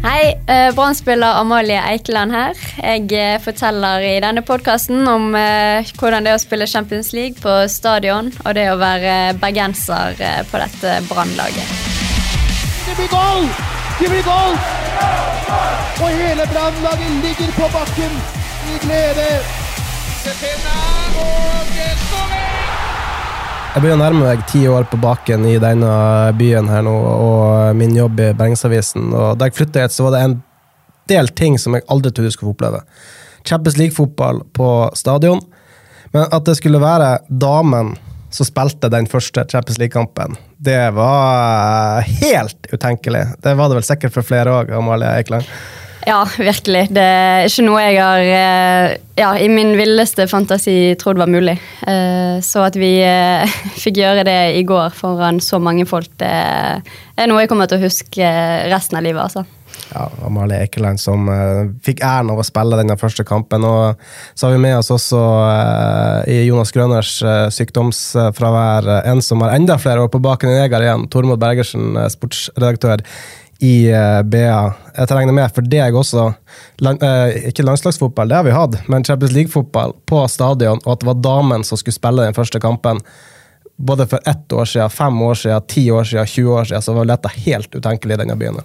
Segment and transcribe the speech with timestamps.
[0.00, 2.56] Hei, eh, Brann-spiller Amalie Eikeland her.
[2.80, 7.36] Jeg eh, forteller i denne podkasten om eh, hvordan det er å spille Champions League
[7.42, 10.16] på stadion, og det å være bergenser
[10.48, 11.76] på dette Brann-laget.
[12.86, 13.44] Det blir goal!
[14.00, 14.56] Det blir goal!
[16.00, 18.20] Og hele brannlaget ligger på bakken
[18.72, 19.28] i glede.
[23.70, 25.90] Jeg begynner å nærme meg ti år på baken i denne
[26.34, 29.12] byen her nå, og min jobb i Bergensavisen.
[29.14, 30.34] Og da jeg flytta hit, så var det en
[31.12, 32.80] del ting som jeg aldri trodde jeg skulle få oppleve.
[33.46, 35.38] Champions League-fotball på stadion.
[36.10, 37.94] Men at det skulle være damen
[38.34, 43.22] som spilte den første Champions League-kampen, det var helt utenkelig.
[43.38, 45.46] Det var det vel sikkert for flere òg, Amalie Eikeland.
[46.06, 46.86] Ja, virkelig.
[46.94, 51.58] Det er ikke noe jeg har eh, ja, i min villeste fantasi trodd var mulig.
[51.84, 56.30] Eh, Så at vi eh, fikk gjøre det i går foran så mange folk, det
[56.30, 58.28] er noe jeg kommer til å huske
[58.72, 59.20] resten av livet.
[59.20, 59.44] altså.
[59.92, 63.66] ja, Amalie Ekeland som uh, fikk æren av å spille denne første kampen.
[63.66, 64.00] Og
[64.32, 69.58] så har vi med oss også uh, i Jonas Grønners uh, sykdomsfravær en som har
[69.58, 71.08] enda flere år på baken enn jeg har igjen.
[71.12, 73.04] Tormod Bergersen, sportsredaktør
[73.60, 74.60] i eh, BA.
[74.96, 76.30] Jeg regner med for deg også.
[76.80, 81.10] Eh, ikke landslagsfotball, det har vi hatt, men Champions League-fotball på stadion, og at det
[81.10, 83.02] var damen som skulle spille den første kampen.
[83.80, 86.96] Både for ett år siden, fem år siden, ti år siden, 20 år siden, så
[86.96, 88.62] var dette helt utenkelig i denne byen.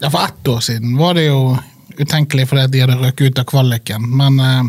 [0.00, 1.56] Ja, For ett år siden var det jo
[1.98, 4.08] utenkelig fordi de hadde røket ut av kvaliken.
[4.16, 4.64] Men eh,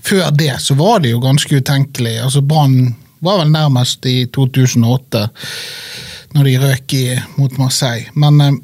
[0.00, 2.18] før det så var det jo ganske utenkelig.
[2.24, 5.28] Altså Brann var vel nærmest i 2008,
[6.32, 7.06] når de røk i,
[7.36, 8.08] mot Marseille.
[8.14, 8.60] Men, eh,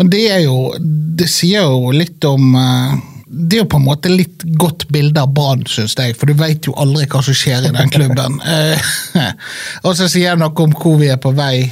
[0.00, 2.98] men det er jo Det sier jo litt om eh,
[3.30, 6.34] det er jo på en måte litt godt bilde av Brann, syns jeg, for du
[6.34, 8.40] vet jo aldri hva som skjer i den klubben.
[8.50, 8.88] Eh,
[9.86, 11.68] og så sier jeg noe om hvor vi er på vei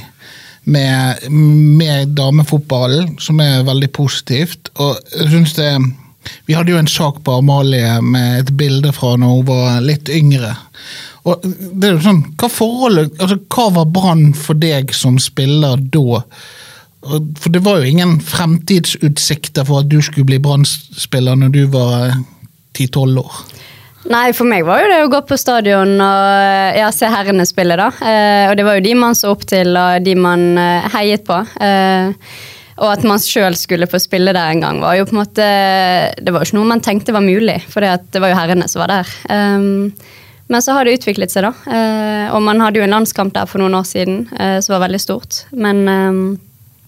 [0.71, 4.71] med, med damefotballen, som er veldig positivt.
[4.79, 5.73] Og jeg synes det
[6.45, 10.09] Vi hadde jo en sak på Amalie med et bilde fra når hun var litt
[10.11, 10.53] yngre.
[11.27, 15.79] Og det er jo sånn, Hva forholdet, altså hva var Brann for deg som spiller
[15.79, 16.23] da?
[16.99, 22.11] For det var jo ingen fremtidsutsikter for at du skulle bli Brann-spiller når du var
[22.75, 23.39] 10-12 år.
[24.09, 27.75] Nei, for meg var jo det å gå på stadion og ja, se herrene spille,
[27.79, 27.89] da.
[27.99, 31.25] Eh, og det var jo de man så opp til, og de man eh, heiet
[31.27, 31.39] på.
[31.59, 32.31] Eh,
[32.79, 35.47] og at man sjøl skulle få spille der en gang, var jo på en måte
[36.15, 38.85] Det var jo ikke noe man tenkte var mulig, for det var jo herrene som
[38.85, 39.11] var der.
[40.49, 41.51] Men så har det utviklet seg, da.
[41.69, 44.87] Eh, og man hadde jo en landskamp der for noen år siden eh, som var
[44.87, 45.43] veldig stort.
[45.53, 45.83] Men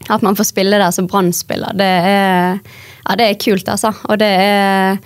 [0.10, 2.58] at man får spille der som Brann-spiller, det er,
[3.06, 3.94] ja, det er kult, altså.
[4.10, 4.98] Og det er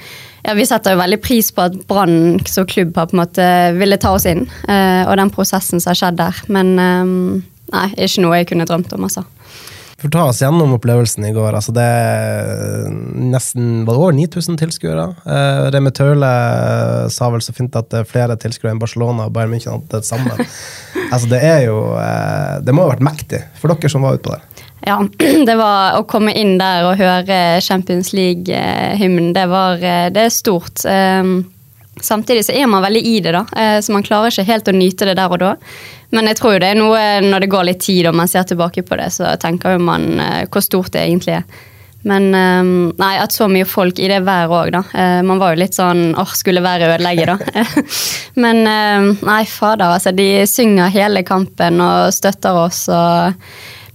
[0.45, 3.45] ja, Vi setter jo veldig pris på at Brann som klubb har på en måte
[3.79, 6.41] ville ta oss inn, eh, og den prosessen som har skjedd der.
[6.53, 7.15] Men eh,
[7.73, 9.25] nei, ikke noe jeg kunne drømt om, altså.
[9.95, 11.55] For ta oss gjennom opplevelsen i går.
[11.55, 12.89] Altså det er
[13.31, 15.05] nesten var det over 9000 tilskuere.
[15.23, 16.31] Eh, Remi Taule
[17.15, 20.03] sa vel så fint at det er flere tilskuere enn Barcelona og Bayern München hadde
[20.03, 20.35] det samme.
[21.13, 24.27] altså det er jo eh, Det må ha vært mektig for dere som var ute
[24.27, 24.64] på der.
[24.85, 24.99] Ja,
[25.47, 30.33] det var å komme inn der og høre Champions League-hymnen, det var eh, Det er
[30.33, 30.85] stort.
[30.85, 31.35] Eh,
[32.01, 34.73] Samtidig så er man veldig i det, da, eh, så man klarer ikke helt å
[34.75, 35.53] nyte det der og da.
[36.11, 38.43] Men jeg tror jo det er noe når det går litt tid og man ser
[38.47, 41.45] tilbake på det, så tenker jo man eh, hvor stort det egentlig er.
[42.05, 42.67] Men eh,
[42.99, 44.83] nei, at så mye folk i det været òg, da.
[45.25, 47.63] Man var jo litt sånn åh, skulle været ødelegge, da.
[48.43, 50.11] Men eh, nei, fader, altså.
[50.13, 53.39] De synger hele kampen og støtter oss og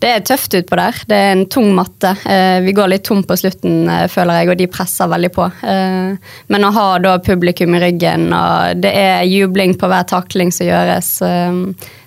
[0.00, 0.96] det er tøft utpå der.
[1.08, 2.14] Det er en tung matte.
[2.24, 5.47] Eh, vi går litt tom på slutten, eh, føler jeg, og de presser veldig på.
[5.60, 10.52] Eh, men å ha da publikum i ryggen, og det er jubling på hver takling
[10.56, 11.10] som gjøres,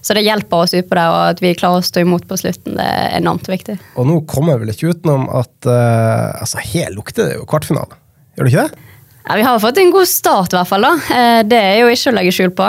[0.04, 2.75] så det hjelper oss utpå der, og at vi klarer å stå imot på slutten,
[2.80, 3.78] det er enormt viktig.
[3.96, 8.00] Og nå kommer jeg vel ikke utenom at altså her lukter det jo kvartfinale.
[8.38, 8.89] Gjør det ikke det?
[9.24, 10.81] Ja, Vi har fått en god start, i hvert fall.
[10.81, 10.94] da.
[11.16, 12.68] Eh, Det er jo ikke å legge skjul på.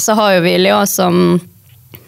[0.00, 1.40] Så har jo vi Lyon som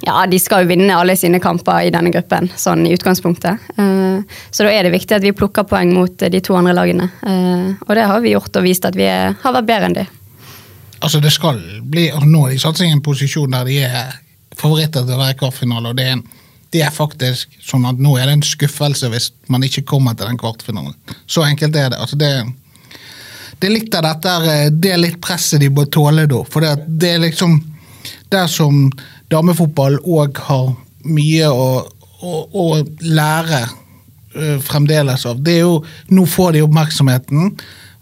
[0.06, 3.71] ja, de skal jo vinne alle sine kamper i denne gruppen, sånn i utgangspunktet.
[3.79, 4.21] Eh,
[4.51, 7.11] Så da er det viktig at vi plukker poeng mot eh, de to andre lagene.
[7.27, 10.06] Eh, Og det har vi gjort og vist at vi har vært bedre enn de.
[11.01, 14.15] Altså det skal bli, å Nå satt seg i en posisjon der de er
[14.56, 16.25] favoritter til å være kvartfinale, og det er en
[16.75, 20.27] det er faktisk sånn at nå er det en skuffelse hvis man ikke kommer til
[20.27, 20.97] den kvartfinalen.
[21.31, 22.01] Så enkelt er det.
[22.03, 22.33] altså det
[23.61, 26.41] det er litt av dette det er litt presset de må tåle da.
[26.51, 27.61] For det, det er liksom
[28.29, 28.91] Der som
[29.32, 30.69] damefotball òg har
[31.05, 31.69] mye å,
[32.25, 32.67] å, å
[33.00, 35.43] lære uh, fremdeles av.
[35.44, 35.81] Det er jo
[36.15, 37.53] Nå får de oppmerksomheten,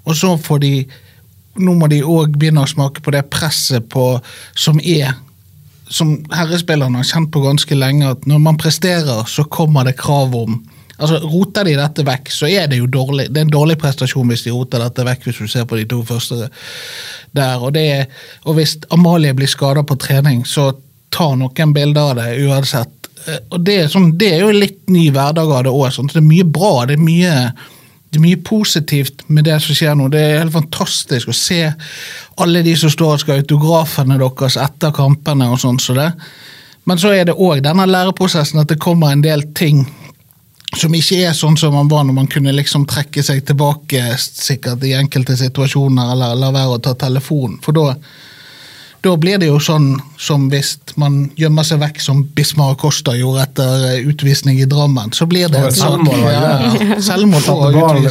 [0.04, 0.74] og så får de
[1.62, 4.06] Nå må de òg begynne å smake på det presset på,
[4.56, 5.12] som er
[5.92, 10.32] som herrespillerne har kjent på ganske lenge, at når man presterer, så kommer det krav
[10.36, 10.62] om
[11.02, 13.26] altså Roter de dette vekk, så er det jo dårlig.
[13.32, 15.86] Det er en dårlig prestasjon hvis de roter dette vekk, hvis du ser på de
[15.90, 16.48] to første
[17.34, 17.58] der.
[17.58, 18.06] Og, det,
[18.46, 20.70] og hvis Amalie blir skada på trening, så
[21.12, 23.11] tar noen bilder av det uansett.
[23.53, 25.93] Og det er, sånn, det er jo litt ny hverdag av det òg.
[25.94, 26.11] Sånn.
[26.11, 26.75] Det er mye bra.
[26.88, 27.37] det er mye
[28.12, 30.11] det er mye positivt med det som skjer nå.
[30.12, 31.62] Det er helt fantastisk å se
[32.44, 35.49] alle de som står og skal ha autografene deres etter kampene.
[35.49, 36.11] og sånn så det.
[36.85, 39.87] Men så er det òg denne læreprosessen at det kommer en del ting
[40.76, 44.85] som ikke er sånn som man var når man kunne liksom trekke seg tilbake sikkert
[44.88, 47.59] i enkelte situasjoner, eller la være å ta telefonen.
[47.64, 47.93] For da,
[49.02, 53.46] da blir det jo sånn som hvis man gjemmer seg vekk, som Bismar Costa gjorde
[53.49, 55.10] etter eh, utvisning i Drammen.
[55.16, 56.22] Så blir det et selvmål.
[56.31, 57.43] Ja, selvmål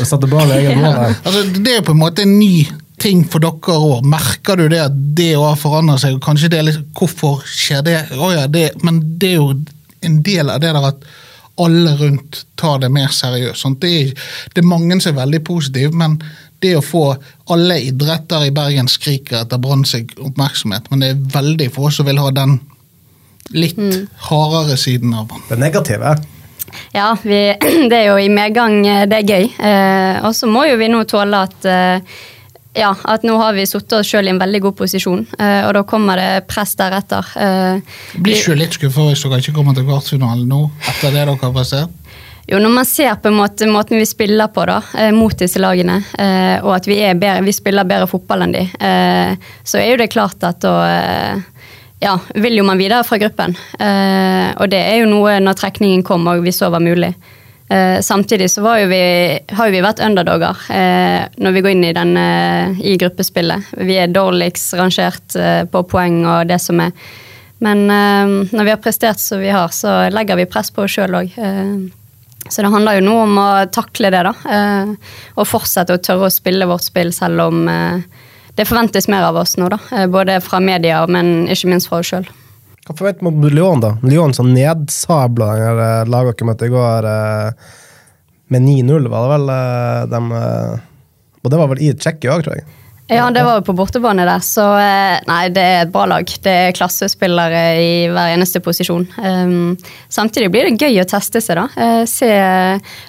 [0.03, 1.15] Satte ball i egen mål.
[1.15, 2.65] Altså, det er jo på en måte en ny
[3.01, 4.05] ting for dere òg.
[4.11, 6.19] Merker du det at det òg forandret seg?
[6.23, 7.97] Kanskje det er litt Hvorfor skjer det?
[8.19, 8.73] Oh, ja, det?
[8.83, 9.51] Men det er jo
[10.05, 11.11] en del av det der at
[11.61, 13.79] alle rundt tar det mer seriøst.
[13.79, 14.13] Det er,
[14.53, 16.19] det er mange som er veldig positive, men
[16.61, 17.05] det å få
[17.53, 22.07] alle idretter i Bergen skriker etter Brann seg oppmerksomhet, men det er veldig få som
[22.09, 22.59] vil ha den
[23.51, 24.05] litt mm.
[24.29, 25.47] hardere siden av den.
[25.49, 26.15] Det negative?
[26.95, 27.41] Ja, vi,
[27.91, 28.81] det er jo i medgang.
[28.87, 29.49] Eh, det er gøy.
[29.59, 32.19] Eh, og så må jo vi nå tåle at eh,
[32.77, 35.73] ja, at nå har vi satt oss sjøl i en veldig god posisjon, eh, og
[35.75, 37.33] da kommer det press deretter.
[37.35, 41.35] Eh, Blir ikke litt skuffa hvis dere ikke kommer til kvartfinalen nå, etter det dere
[41.41, 41.97] har prestert?
[42.51, 46.01] Jo, når man ser på måte måten vi spiller på da, uh, mot disse lagene,
[46.61, 48.65] og at vi, bedre, vi, spiller bedre fotball enn de,
[49.63, 50.73] så er jo det klart at da
[52.01, 53.55] ja, vil jo man videre fra gruppen.
[53.79, 57.13] og det er jo noe når trekningen kom og vi så var mulig.
[57.71, 59.03] Eh, samtidig så jo vi,
[59.47, 63.69] har jo vi vært underdoger eh, når vi går inn i, den, eh, i gruppespillet.
[63.79, 66.91] Vi er dårligst rangert eh, på poeng og det som er.
[67.63, 70.97] Men eh, når vi har prestert som vi har, så legger vi press på oss
[70.97, 71.39] sjøl òg.
[72.45, 74.33] Eh, så det handler jo nå om å takle det, da.
[75.37, 77.65] og fortsette å tørre å spille vårt spill selv om
[78.57, 80.07] det forventes mer av oss nå, da.
[80.11, 82.27] både fra media, men ikke minst fra oss sjøl.
[82.81, 83.93] Hva forventer man om Lyon, da?
[84.01, 87.71] Lyon som nedsabla eh, laget dere møtte i går eh,
[88.51, 89.51] med 9-0, var det vel?
[89.55, 90.21] Eh, de,
[91.41, 92.65] og det var vel i Tsjekkia òg, tror jeg?
[93.11, 94.63] Ja, det var jo på bortebane der, så
[95.27, 96.29] nei, det er et bra lag.
[96.43, 99.03] Det er klassespillere i hver eneste posisjon.
[99.19, 99.73] Um,
[100.07, 101.65] samtidig blir det gøy å teste seg, da.
[101.75, 102.29] Uh, se,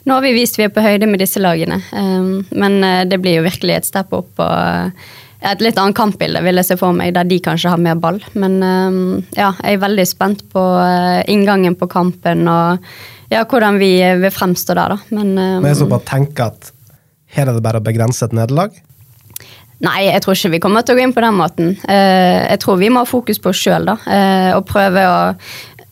[0.03, 3.21] nå har vi vist vi er på høyde med disse lagene, um, men uh, det
[3.23, 4.33] blir jo virkelig et step opp.
[4.43, 4.91] og
[5.43, 8.21] et litt annet kampbilde, vil jeg se for meg, der de kanskje har mer ball.
[8.39, 9.01] Men um,
[9.35, 12.85] ja, jeg er veldig spent på eh, inngangen på kampen og
[13.33, 15.17] ja, hvordan vi vil fremstå der, da.
[15.17, 16.71] Men, Men jeg så bare tenke at
[17.35, 18.77] her er det bare å begrense et nederlag?
[19.83, 21.71] Nei, jeg tror ikke vi kommer til å gå inn på den måten.
[21.91, 23.97] Eh, jeg tror vi må ha fokus på oss sjøl, da.
[24.07, 25.17] Eh, og prøve å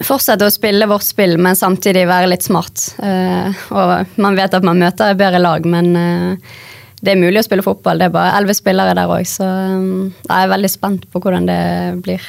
[0.07, 2.87] fortsette å spille vårt spill, men samtidig være litt smart.
[3.03, 8.01] Og man vet at man møter bedre lag, men det er mulig å spille fotball.
[8.01, 11.61] Det er bare elleve spillere der òg, så jeg er veldig spent på hvordan det
[12.07, 12.25] blir.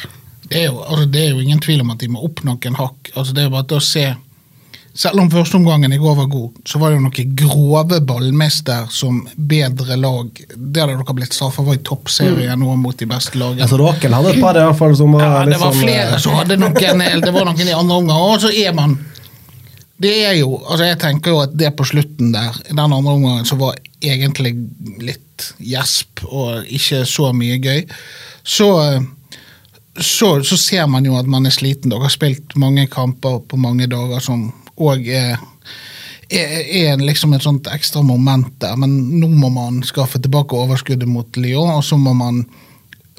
[0.52, 2.76] Det er, jo, altså, det er jo ingen tvil om at de må opp noen
[2.76, 3.14] hakk.
[3.16, 4.06] Altså, det er jo bare til å se
[4.94, 9.22] selv om førsteomgangen i går var god, så var det jo noen grove ballmester som
[9.36, 10.42] bedre lag.
[10.52, 13.64] Det hadde dere blitt straffa for i toppserien nå mot de beste lagene.
[13.64, 16.20] Altså, Rakel hadde et par i hvert fall som var Ja, det var liksom, flere
[16.20, 16.76] som hadde noen,
[17.24, 18.28] det var noen i andre omgang.
[18.34, 19.00] Og så er man
[20.02, 23.16] det er jo, altså Jeg tenker jo at det på slutten der, i den andre
[23.16, 24.56] omgangen, som var egentlig
[25.02, 27.84] litt gjesp og ikke så mye gøy.
[28.42, 28.70] Så,
[29.94, 31.94] så, så, ser man jo at man er sliten.
[31.94, 34.50] Dere har spilt mange kamper på mange dager som
[34.82, 35.38] òg er,
[36.32, 38.76] er, er, liksom et sånt ekstra moment der.
[38.80, 42.44] Men nå må man skaffe tilbake overskuddet mot Lyon, og så må man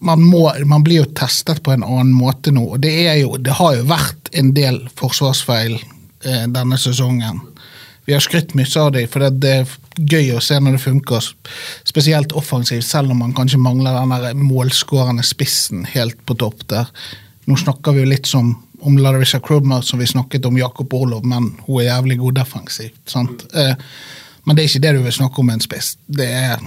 [0.02, 2.64] man, må, man, blir jo testet på en annen måte nå.
[2.74, 2.90] og Det,
[3.20, 7.38] jo, det har jo vært en del forsvarsfeil eh, denne sesongen.
[8.04, 11.28] Vi har skrytt mye av dem, for det er gøy å se når det funker.
[11.86, 16.90] Spesielt offensivt, selv om man kanskje mangler den målskårende spissen helt på topp der.
[17.46, 21.26] Nå snakker vi jo litt som om Larissa Krubmer, som vi snakket om Jakob Orlov,
[21.26, 23.14] men hun er jævlig god defensivt.
[23.16, 23.74] Eh,
[24.44, 25.94] men det er ikke det du vil snakke om med en spiss.
[26.06, 26.64] Det er,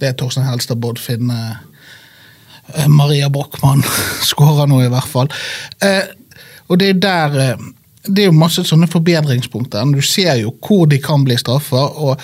[0.00, 1.38] det er Torstein Helstad, Bård Finne,
[2.74, 3.84] eh, Maria Brochmann
[4.30, 5.32] skårer nå, i hvert fall.
[5.80, 6.04] Eh,
[6.68, 7.56] og det er der
[8.06, 9.86] det er jo masse sånne forbedringspunkter.
[9.90, 12.20] Du ser jo hvor de kan bli straffa, og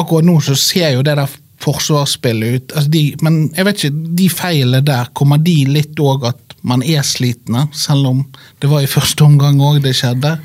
[0.00, 2.72] akkurat nå så ser jo det der forsvarsspillet ut.
[2.74, 6.84] Altså de, men jeg vet ikke, de feilene der, kommer de litt òg at man
[6.84, 7.68] er slitne?
[7.76, 8.24] Selv om
[8.60, 10.36] det var i første omgang òg det skjedde.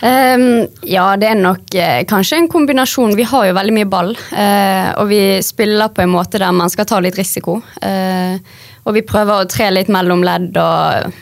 [0.00, 3.12] Um, ja, det er nok eh, kanskje en kombinasjon.
[3.18, 4.14] Vi har jo veldig mye ball.
[4.32, 7.58] Eh, og vi spiller på en måte der man skal ta litt risiko.
[7.84, 8.40] Eh,
[8.88, 11.12] og vi prøver å tre litt mellom ledd, og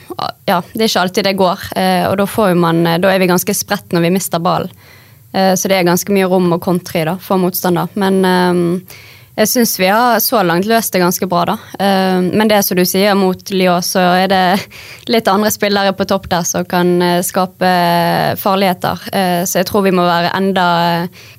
[0.49, 1.67] ja, det er ikke alltid det går.
[1.79, 4.71] Eh, og da, man, eh, da, er vi ganske spredt når vi mister ballen.
[5.33, 7.91] Eh, så det er ganske mye rom å kontre i for motstander.
[8.01, 8.71] Men ehm,
[9.39, 11.55] jeg syns vi har så langt løst det ganske bra, da.
[11.79, 14.43] Eh, men det som du sier, mot Lyon, så er det
[15.13, 17.71] litt andre spillere på topp der som kan eh, skape
[18.41, 19.05] farligheter.
[19.13, 20.67] Eh, så jeg tror vi må være enda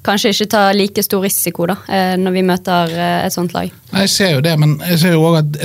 [0.05, 1.75] Kanskje ikke ta like stor risiko da,
[2.17, 3.69] når vi møter et sånt lag.
[3.91, 5.59] Jeg ser jo det, men jeg ser jo òg at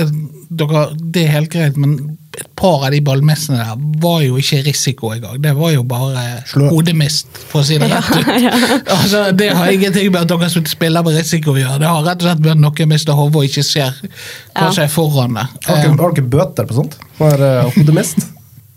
[0.55, 4.61] dere, det er helt greit, men et par av de ballmessene der var jo ikke
[4.65, 5.39] risiko engang.
[5.43, 6.25] Det var jo bare
[6.69, 8.29] hodemist, for å si det rett ut.
[8.29, 8.79] Ja, ja.
[8.97, 11.81] altså, det har ingenting med at dere spiller med risiko å gjøre.
[11.81, 14.85] Det har rett og slett med at noen mister hodet og ikke ser hva som
[14.85, 15.49] er foran det.
[15.69, 16.99] Har dere bøter på sånt?
[17.19, 18.34] For uh, hodemist?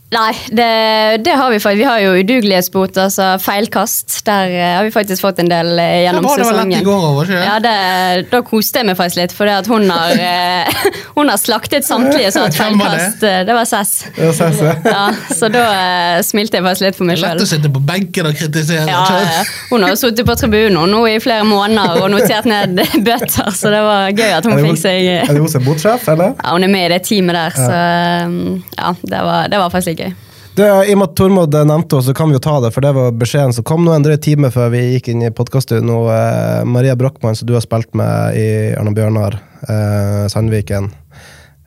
[0.08, 1.78] Nei, det, det, har vi faktisk.
[1.78, 4.22] Vi har jo udugelighetsbot, altså feilkast.
[4.24, 6.78] Der uh, har vi faktisk fått en del gjennom gjennom var sesongen.
[6.78, 7.42] Det var lett i over, ikke?
[7.44, 10.86] Ja, det, Da koste jeg meg faktisk litt, for hun har, uh,
[11.18, 13.18] hun har slaktet samtlige som har hatt feilkast.
[13.20, 13.34] Det?
[13.50, 13.92] det var Cess.
[14.88, 15.02] ja,
[15.36, 15.66] så da
[16.24, 17.36] smilte jeg faktisk litt for meg sjøl.
[17.36, 18.88] Lett å sitte på benken og kritisere.
[18.88, 19.04] Ja,
[19.68, 23.74] hun har jo sittet på tribunen nå i flere måneder og notert ned bøter, så
[23.76, 26.32] det var gøy at hun fikk seg Er det hun som er botsjef, eller?
[26.40, 27.78] Ja, hun er med i det teamet der, så
[28.78, 30.12] ja, det var, det var faktisk gøy.
[30.58, 32.82] Det, I og med at Tormod nevnte oss, så kan vi jo ta det, for
[32.82, 36.00] det var beskjeden som kom nå en drøy time før vi gikk inn i podkaststudio.
[36.10, 40.90] Eh, Maria Brochmann, som du har spilt med i Arne Bjørnar, eh, Sandviken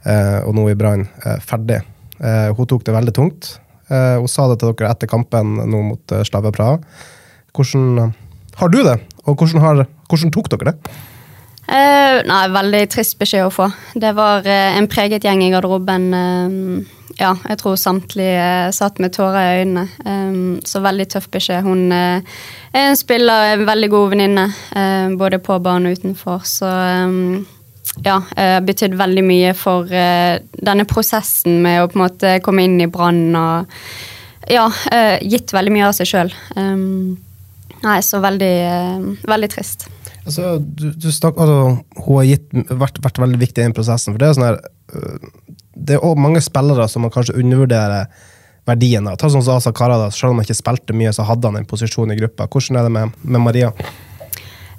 [0.04, 1.80] eh, og nå i Brann, eh, ferdig.
[2.20, 3.54] Eh, hun tok det veldig tungt.
[3.88, 6.52] Eh, hun sa det til dere etter kampen nå mot eh, Slave.
[7.56, 8.12] Hvordan
[8.60, 10.96] har du det, og hvordan, har, hvordan tok dere det?
[11.72, 13.70] Uh, nei, Veldig trist beskjed å få.
[13.96, 16.10] Det var uh, en preget gjeng i garderoben.
[16.12, 19.86] Uh, ja, jeg tror samtlige satt med tårer i øynene.
[20.04, 21.64] Um, så veldig tøff beskjed.
[21.64, 22.26] Hun er
[22.76, 24.46] en spiller, en veldig god venninne,
[25.20, 26.44] både på banen og utenfor.
[26.50, 27.46] Så um,
[28.04, 32.80] ja, har betydd veldig mye for denne prosessen med å på en måte komme inn
[32.82, 33.84] i Brann og
[34.50, 34.66] ja,
[35.22, 36.36] gitt veldig mye av seg sjøl.
[36.56, 37.20] Um,
[37.84, 38.56] nei, så veldig,
[39.28, 39.92] veldig trist.
[40.26, 44.14] Altså, du, du snak, altså, hun har gitt, vært, vært, veldig viktig i den prosessen.
[44.14, 44.60] for Det er sånn her,
[44.94, 48.12] øh, det er også mange spillere som man kanskje undervurderer
[48.70, 49.18] verdien av.
[49.18, 51.68] Ta sånn som Asa Karadas, Selv om han ikke spilte mye, så hadde han en
[51.68, 52.48] posisjon i gruppa.
[52.48, 53.72] Hvordan er det med, med Maria?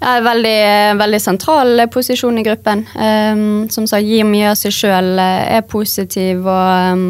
[0.02, 2.87] Ja, veldig, veldig sentral posisjon i gruppen.
[2.94, 7.04] Um, som sagt, gir mye av seg sjøl, er positiv og um,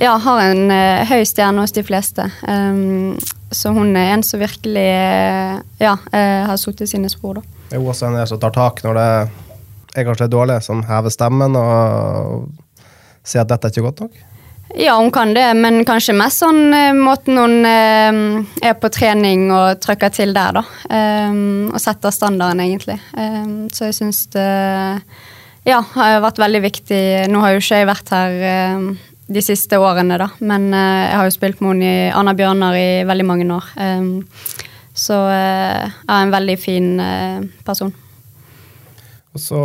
[0.00, 2.24] ja, har en uh, høy stjerne hos de fleste.
[2.48, 3.18] Um,
[3.54, 7.40] så hun er en som virkelig uh, ja, uh, har satt sine spor.
[7.40, 7.53] da.
[7.70, 9.08] Det er en som tar tak når det
[9.94, 12.46] er kanskje dårlig, som hever stemmen og
[13.24, 14.22] sier at dette er ikke godt nok?
[14.74, 18.16] Ja, hun kan det, men kanskje mest sånn måten hun eh,
[18.64, 20.64] er på trening og trykker til der, da.
[20.88, 22.96] Um, og setter standarden, egentlig.
[23.14, 24.48] Um, så jeg syns det
[25.68, 27.02] ja, har vært veldig viktig.
[27.30, 28.88] Nå har jo ikke jeg vært her um,
[29.30, 30.32] de siste årene, da.
[30.42, 33.70] Men uh, jeg har jo spilt med henne i Anna Bjørnar i veldig mange år.
[34.94, 37.92] Så uh, er en veldig fin uh, person.
[39.34, 39.60] Og så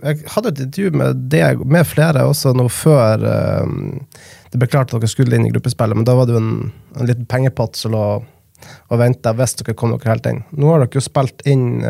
[0.00, 5.02] Jeg hadde et intervju med deg med flere også nå før det ble klart at
[5.02, 7.92] dere skulle inn i gruppespillet, men da var det jo en, en liten pengepott som
[7.92, 10.40] lå og venta hvis dere kom dere helt inn.
[10.56, 11.84] Nå har dere jo spilt inn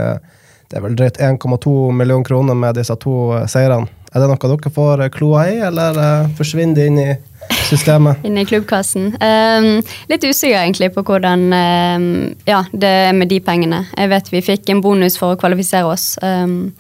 [0.75, 3.15] det er vel drøyt 1,2 millioner kroner med disse to
[3.47, 3.87] seirene.
[4.11, 5.99] Er det noe dere får kloa i, eller
[6.39, 7.09] forsvinner det inn i
[7.75, 8.23] systemet?
[8.26, 9.12] Inne i klubbkassen.
[9.21, 9.69] Um,
[10.11, 12.07] litt usikker egentlig på hvordan um,
[12.49, 13.85] ja, det er med de pengene.
[13.93, 16.14] Jeg vet vi fikk en bonus for å kvalifisere oss.
[16.23, 16.73] Um,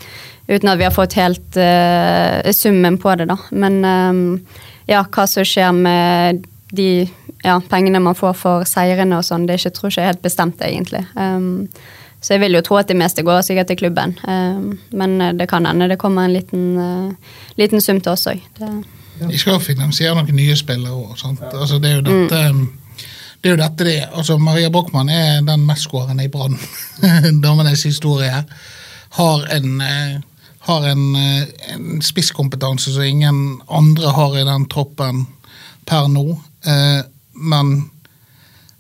[0.48, 3.38] uten at vi har fått helt uh, summen på det, da.
[3.50, 3.80] Men
[4.88, 6.88] ja, hva som skjer med de
[7.44, 10.24] ja, pengene man får for seirene og sånn, det er ikke, tror ikke er helt
[10.24, 11.04] bestemt, egentlig.
[12.24, 14.14] Så jeg vil jo tro at det meste går sikkert til klubben.
[14.96, 18.40] Men eh, det kan hende det kommer en liten, uh, liten sum til oss òg.
[19.20, 21.14] De skal finansiere noen nye spillere òg.
[21.52, 22.64] Altså, det er jo dette mm.
[23.42, 26.58] det er jo dette det altså Maria Brochmann er den mestskårende i Brann.
[27.44, 28.44] Damenes historie.
[29.14, 30.20] Har en, eh,
[30.66, 35.26] har en, en spisskompetanse som ingen andre har i den troppen
[35.86, 36.26] per nå.
[37.34, 37.74] Men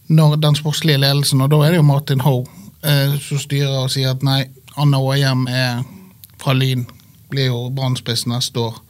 [0.06, 2.44] når den sportslige ledelsen, og da er det jo Martin Hoe
[2.84, 4.44] eh, som styrer og sier at nei,
[4.76, 5.84] Anna Aahjem er
[6.40, 6.84] fra Lyn,
[7.30, 8.83] blir jo Brann-spiss neste år, eh,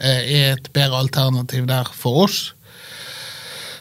[0.00, 2.54] er et bedre alternativ der for oss.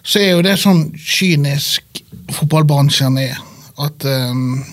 [0.03, 2.01] så er jo det sånn kynisk
[2.33, 3.38] fotballbransjen er.
[3.79, 4.63] At um,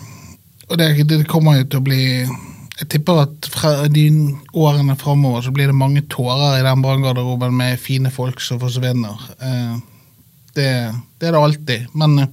[0.66, 4.08] Og det, det kommer jo til å bli Jeg tipper at fra de
[4.52, 9.14] årene framover så blir det mange tårer i den branngarderoben med fine folk som forsvinner.
[9.40, 9.78] Uh,
[10.56, 10.68] det,
[11.20, 11.86] det, er det alltid.
[11.94, 12.26] Men,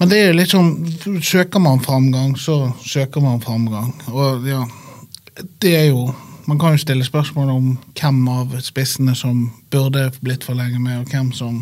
[0.00, 3.94] men det er jo litt sånn Søker man framgang, så søker man framgang.
[4.10, 4.64] Og ja,
[5.62, 6.08] det er jo
[6.50, 11.04] man kan jo stille spørsmål om hvem av spissene som burde blitt for lenge med,
[11.04, 11.60] og hvem som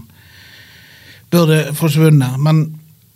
[1.30, 2.38] burde forsvunnet.
[2.40, 2.62] Men,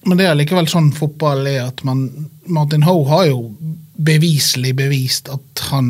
[0.04, 2.04] men det er likevel sånn fotball er at man
[2.52, 3.46] Martin Hoe har jo
[4.02, 5.88] beviselig bevist at han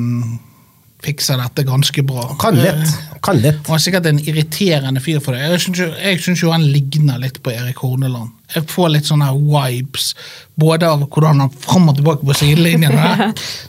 [1.02, 2.28] fikser dette ganske bra.
[2.38, 2.94] Kan litt.
[3.26, 3.64] Kan litt.
[3.66, 5.48] Han er sikkert en irriterende fyr for det.
[5.50, 8.30] Jeg syns jo, han ligner litt på Erik Horneland.
[8.54, 10.12] Jeg får litt sånne vibes,
[10.54, 12.94] både av hvordan han fram og tilbake på sidelinjen.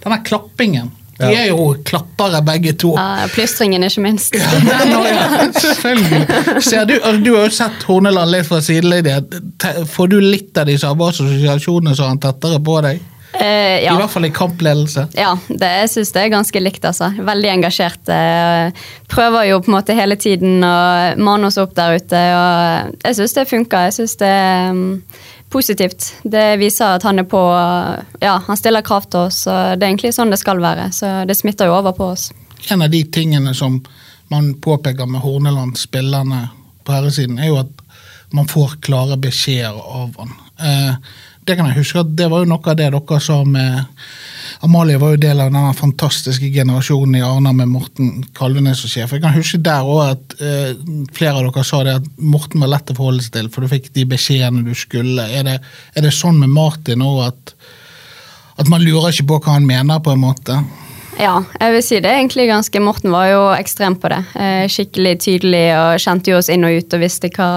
[0.03, 0.91] Denne klappingen.
[1.19, 2.93] De er jo klappere, begge to.
[2.97, 4.35] Ja, Plystringen, ikke minst.
[4.35, 4.49] Ja,
[5.07, 6.61] ja, selvfølgelig.
[6.65, 9.29] Ser du, du har jo sett Horneland litt fra sidelinjen.
[9.93, 13.01] Får du litt av de samme assosiasjonene som han tettere på deg?
[13.33, 13.93] Uh, ja.
[13.93, 15.07] I hvert fall i kampledelse.
[15.17, 16.85] Ja, det, jeg syns det er ganske likt.
[16.85, 17.09] altså.
[17.17, 18.09] Veldig engasjert.
[18.13, 20.77] Eh, prøver jo på en måte hele tiden å
[21.17, 22.21] mane oss opp der ute.
[22.37, 23.87] og Jeg syns det funker.
[23.89, 24.33] Jeg syns det
[24.69, 24.83] um,
[25.53, 26.09] positivt.
[26.23, 27.41] Det viser at han er på
[28.23, 30.89] Ja, han stiller krav til oss, og det er egentlig sånn det skal være.
[30.95, 32.31] Så det smitter jo over på oss.
[32.73, 33.81] En av de tingene som
[34.33, 36.47] man påpeker med Horneland, spillerne
[36.83, 37.83] på herresiden, er jo at
[38.33, 40.33] man får klare beskjeder av han.
[40.57, 40.95] Eh,
[41.45, 43.83] det kan jeg huske at det var jo noe av det dere sa med
[44.63, 49.11] Amalie var jo del av denne fantastiske generasjonen i Arna med Morten Kalvenes som sjef.
[49.11, 50.69] Jeg kan huske der òg at uh,
[51.15, 53.73] flere av dere sa det at Morten var lett å forholde seg til, for du
[53.73, 55.25] fikk de beskjedene du skulle.
[55.27, 55.57] Er det,
[55.97, 57.53] er det sånn med Martin òg at,
[58.63, 60.61] at man lurer ikke på hva han mener, på en måte?
[61.19, 62.81] Ja, jeg vil si det egentlig ganske.
[62.81, 64.21] Morten var jo ekstrem på det.
[64.39, 67.49] Eh, skikkelig tydelig og kjente jo oss inn og ut og visste hva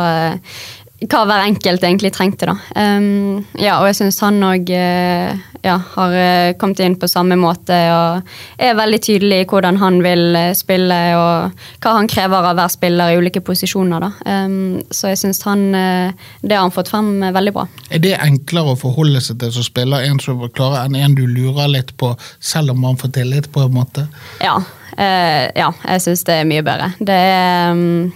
[1.05, 2.47] hva hver enkelt egentlig trengte.
[2.49, 2.57] da.
[2.73, 7.37] Um, ja, Og jeg syns han òg uh, ja, har uh, kommet inn på samme
[7.37, 12.49] måte og er veldig tydelig i hvordan han vil uh, spille og hva han krever
[12.49, 14.09] av hver spiller i ulike posisjoner.
[14.09, 14.11] da.
[14.47, 17.67] Um, så jeg syns han det har han fått frem veldig bra.
[17.91, 21.26] Er det enklere å forholde seg til som spiller en som klarer, enn en du
[21.28, 24.06] lurer litt på, selv om man får tillit, på en måte?
[24.41, 24.56] Ja,
[24.97, 26.93] ja jeg syns det er mye bedre.
[26.99, 28.15] Det er um,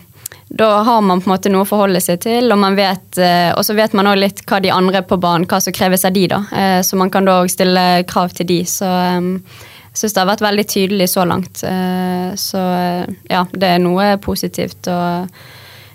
[0.52, 3.62] da har man på en måte noe å forholde seg til, og vet, eh, og
[3.62, 6.26] så vet man òg litt hva de andre på banen, hva som kreves av de,
[6.32, 6.40] da.
[6.50, 8.58] Eh, så man kan da òg stille krav til de.
[8.66, 11.62] Så jeg syns det har vært veldig tydelig så langt.
[11.62, 12.64] Eh, så
[13.30, 14.90] ja, det er noe positivt.
[14.90, 15.30] og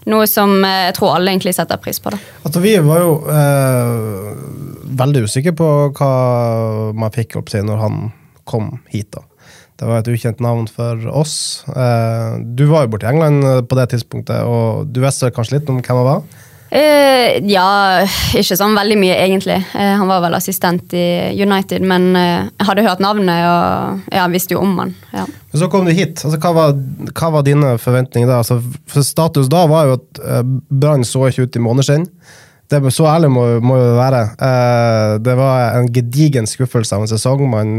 [0.05, 2.13] noe som jeg tror alle egentlig setter pris på.
[2.13, 2.19] da.
[2.45, 4.35] Altså, vi var jo eh,
[5.01, 6.11] veldig usikre på hva
[6.95, 8.03] man fikk opp seg når han
[8.45, 9.11] kom hit.
[9.17, 9.25] da.
[9.75, 11.65] Det var et ukjent navn for oss.
[11.67, 15.57] Eh, du var jo borte i England eh, på det tidspunktet, og du visste kanskje
[15.57, 16.25] litt om hvem han var?
[16.75, 18.03] Eh, ja,
[18.35, 19.57] ikke sånn veldig mye, egentlig.
[19.77, 21.05] Eh, han var vel assistent i
[21.37, 24.95] United, men eh, jeg hadde hørt navnet og ja, visste jo om han.
[25.13, 25.27] Ja.
[25.27, 26.23] Men så kom du hit.
[26.25, 26.73] Altså, hva, var,
[27.11, 28.41] hva, var, dine forventninger da?
[28.41, 28.59] Altså,
[28.91, 30.21] for Status da var jo at
[30.67, 32.09] Brann så ikke ut i måneskinn.
[32.71, 34.21] Det, så ærlig må, må jo være.
[35.21, 37.43] det var en gedigen skuffelse av en sesong.
[37.51, 37.75] Man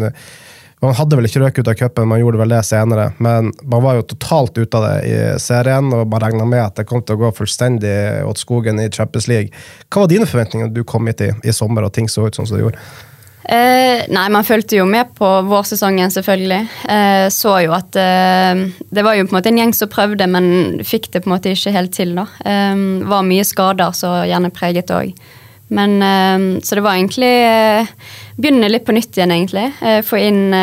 [0.84, 3.08] man hadde vel ikke røket ut av cupen, man gjorde vel det senere.
[3.22, 6.76] Men man var jo totalt ute av det i serien, og man regna med at
[6.76, 7.96] det kom til å gå fullstendig
[8.28, 9.52] åt skogen i Champions League.
[9.88, 12.48] Hva var dine forventninger du kom hit i, i sommer og ting så ut som
[12.50, 12.82] det gjorde?
[13.46, 16.60] Eh, nei, man fulgte jo med på vårsesongen, selvfølgelig.
[16.90, 20.26] Eh, så jo at eh, Det var jo på en måte en gjeng som prøvde,
[20.26, 22.16] men fikk det på en måte ikke helt til.
[22.18, 22.26] da.
[22.44, 22.74] Eh,
[23.06, 25.14] var mye skader som gjerne preget òg.
[25.70, 27.94] Men eh, Så det var egentlig eh,
[28.36, 29.64] Begynne litt på nytt igjen, egentlig.
[29.80, 30.56] Eh, inn,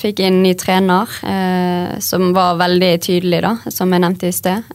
[0.00, 1.10] fikk inn ny trener,
[2.00, 4.70] som var veldig tydelig, da, som jeg nevnte i sted.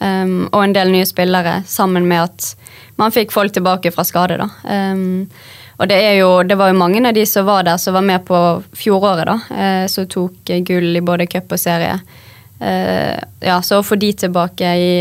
[0.51, 2.51] Og en del nye spillere, sammen med at
[3.01, 4.49] man fikk folk tilbake fra skade, da.
[5.75, 8.23] Og det, jo, det, var jo mange av de som var der, som var med
[8.29, 8.37] på
[8.77, 9.65] fjoråret, da.
[9.91, 11.97] Som tok gull i både cup og serie.
[12.59, 14.91] Ja, så å få de tilbake i,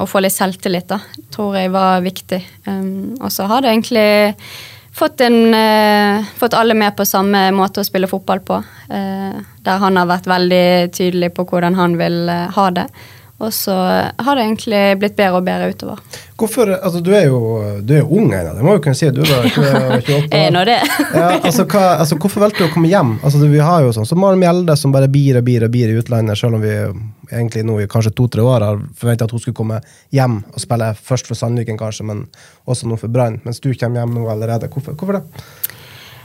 [0.00, 0.98] og få litt selvtillit, da,
[1.34, 2.40] tror jeg var viktig.
[2.66, 4.08] Um, og så har det egentlig
[4.94, 8.62] fått, en, uh, fått, alle med på samme måte å spille fotball på.
[9.64, 12.84] der han har vært veldig tydelig på hvordan han vil ha det.
[13.42, 15.98] Og så har det egentlig blitt bedre og bedre utover.
[16.38, 17.38] Hvorfor, altså Du er jo
[17.82, 19.08] du er ung ennå, det må jo kunne si.
[19.10, 20.28] Du er 28 år.
[20.30, 20.76] er nå det.
[21.14, 23.16] ja, altså, hva, altså, Hvorfor valgte du å komme hjem?
[23.26, 25.90] Altså, Vi har jo sånn som Maren Mjelde, som bare bier og bier og bier
[25.92, 26.74] i utlandet, selv om vi
[27.32, 29.80] egentlig nå i kanskje to-tre år har forventa at hun skulle komme
[30.14, 32.26] hjem og spille først for Sandviken, kanskje, men
[32.70, 33.40] også nå for Brann.
[33.44, 34.70] Mens du kommer hjem nå allerede.
[34.70, 35.44] Hvorfor, hvorfor det?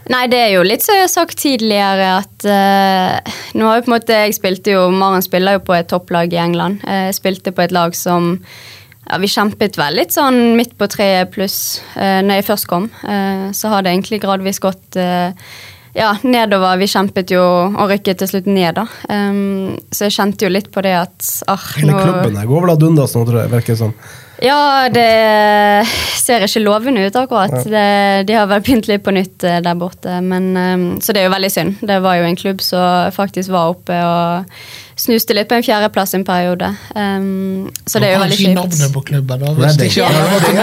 [0.10, 3.86] Nei, det er jo litt som jeg har sagt tidligere, at uh, nå har jo
[3.86, 6.82] på en måte Jeg spilte jo Maren spiller jo på et topplag i England.
[6.82, 11.30] Jeg spilte på et lag som ja, vi kjempet vel litt sånn midt på treet
[11.34, 12.90] pluss uh, når jeg først kom.
[13.04, 14.98] Uh, så har det egentlig gradvis gått
[15.94, 16.78] ja, nedover.
[16.78, 18.86] Vi kjempet jo og rykket til slutt ned, da.
[19.10, 22.74] Um, så jeg kjente jo litt på det at ah, Hele klubben her går vel
[22.76, 23.54] ad undas nå, tror jeg.
[23.54, 23.96] Virker som.
[24.42, 25.88] Ja, det
[26.20, 27.58] ser ikke lovende ut, akkurat.
[27.68, 27.88] Det,
[28.30, 30.20] de har vel begynt litt på nytt eh, der borte.
[30.24, 31.82] Men, um, så det er jo veldig synd.
[31.84, 34.62] Det var jo en klubb som faktisk var oppe og
[35.00, 36.68] snuste litt på en fjerdeplass en periode.
[36.96, 38.56] Um, så det er jo veldig kjipt.
[38.58, 39.52] navnet på klubben, da.
[39.60, 39.92] Redding.
[39.96, 40.58] ja, Redding,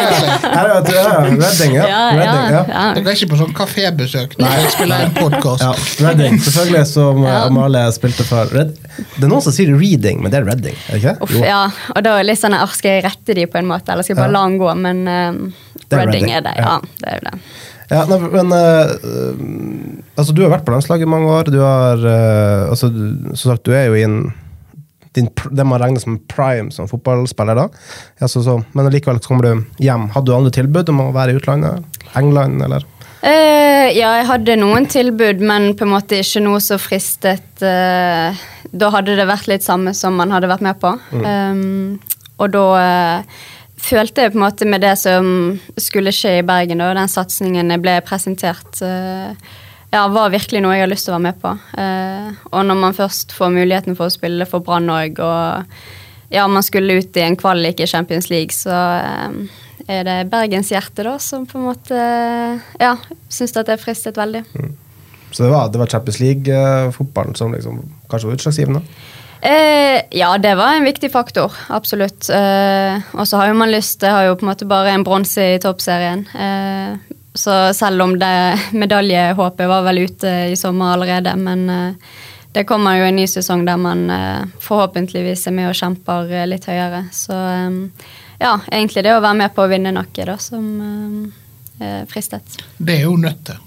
[1.77, 1.87] ja.
[1.87, 2.65] Ja, Redding, ja.
[2.69, 2.85] ja.
[2.97, 5.65] Dere er ikke på sånn kafébesøk når jeg spiller en podkast.
[5.65, 5.73] Ja,
[6.09, 6.41] Redding.
[6.45, 7.39] Selvfølgelig, som Ja.
[7.47, 8.53] Amalie spilte for.
[8.57, 11.15] Red, det er noen som sier reading, men det er Redding, er ikke?
[11.27, 11.63] Uff, ja,
[11.95, 14.15] og da er litt sånn at Skal jeg rette de på en måte, eller skal
[14.17, 14.37] jeg bare Ja.
[14.39, 14.75] la den gå?
[14.87, 16.55] Men uh, er Reading, er det.
[16.59, 16.79] ja.
[17.03, 17.37] Det er jo det.
[17.87, 18.89] Ja, nei, men eh,
[20.19, 21.53] altså, Du har vært på landslaget i mange år.
[21.55, 22.91] Du har, uh, altså,
[23.37, 24.19] som sagt, du er jo i en
[25.17, 27.57] din, det man regner som prime som fotballspiller.
[27.57, 27.69] da.
[28.21, 30.11] Ja, så, så, men likevel kommer du hjem.
[30.13, 31.87] Hadde du andre tilbud om å være i utlandet?
[32.19, 32.85] England, eller?
[33.23, 38.45] Uh, ja, jeg hadde noen tilbud, men på en måte ikke noe som fristet eh,
[38.73, 40.93] Da hadde det vært litt samme som man hadde vært med på.
[41.13, 41.99] Um,
[42.41, 43.45] og da uh,
[43.81, 45.29] følte jeg på en måte med det som
[45.81, 49.37] skulle skje i Bergen, og den satsingen jeg ble presentert, uh,
[49.93, 51.53] ja, var virkelig noe jeg har lyst til å være med på.
[51.77, 56.49] Uh, og når man først får muligheten for å spille for Brann òg, og ja,
[56.51, 58.75] man skulle ut i en kvalik i Champions League, så
[59.87, 62.01] er det Bergens hjerte da som på en måte
[62.83, 62.97] ja,
[63.31, 64.43] syns at det fristet veldig.
[65.37, 68.81] Så det var, det var Champions League-fotballen som liksom, kanskje var utslagsgivende?
[69.41, 71.53] Eh, ja, det var en viktig faktor.
[71.69, 72.31] Absolutt.
[72.33, 75.05] Eh, og så har jo man lyst Det har jo på en måte bare en
[75.05, 76.25] bronse i toppserien.
[76.33, 76.97] Eh,
[77.37, 78.33] så selv om det
[78.73, 82.17] medaljehåpet var vel ute i sommer allerede, men eh,
[82.57, 86.49] det kommer jo en ny sesong der man eh, forhåpentligvis er med og kjemper eh,
[86.49, 87.05] litt høyere.
[87.13, 88.09] Så eh,
[88.41, 90.65] ja, egentlig det å være med på å vinne noe, da, som
[92.09, 92.57] fristet.
[92.81, 93.66] Det er jo nødt til.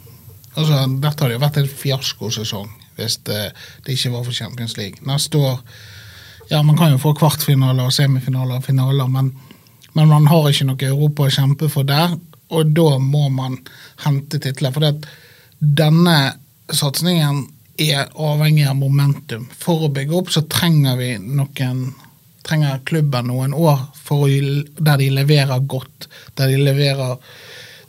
[0.60, 2.69] Altså, dette hadde jo vært en fiaskosesong
[3.00, 3.54] hvis det,
[3.86, 5.00] det ikke var for Champions League.
[5.08, 5.62] Neste år
[6.50, 9.28] Ja, man kan jo få kvartfinaler og semifinaler og finaler, men,
[9.93, 12.15] men man har ikke noe Europa å kjempe for der,
[12.50, 13.60] og da må man
[14.02, 14.74] hente titler.
[14.74, 15.04] For
[15.60, 16.15] denne
[16.74, 17.43] satsingen
[17.78, 19.45] er avhengig av momentum.
[19.62, 21.91] For å bygge opp så trenger vi noen
[22.50, 24.26] trenger klubben noen år å,
[24.82, 27.19] der de leverer godt, der de leverer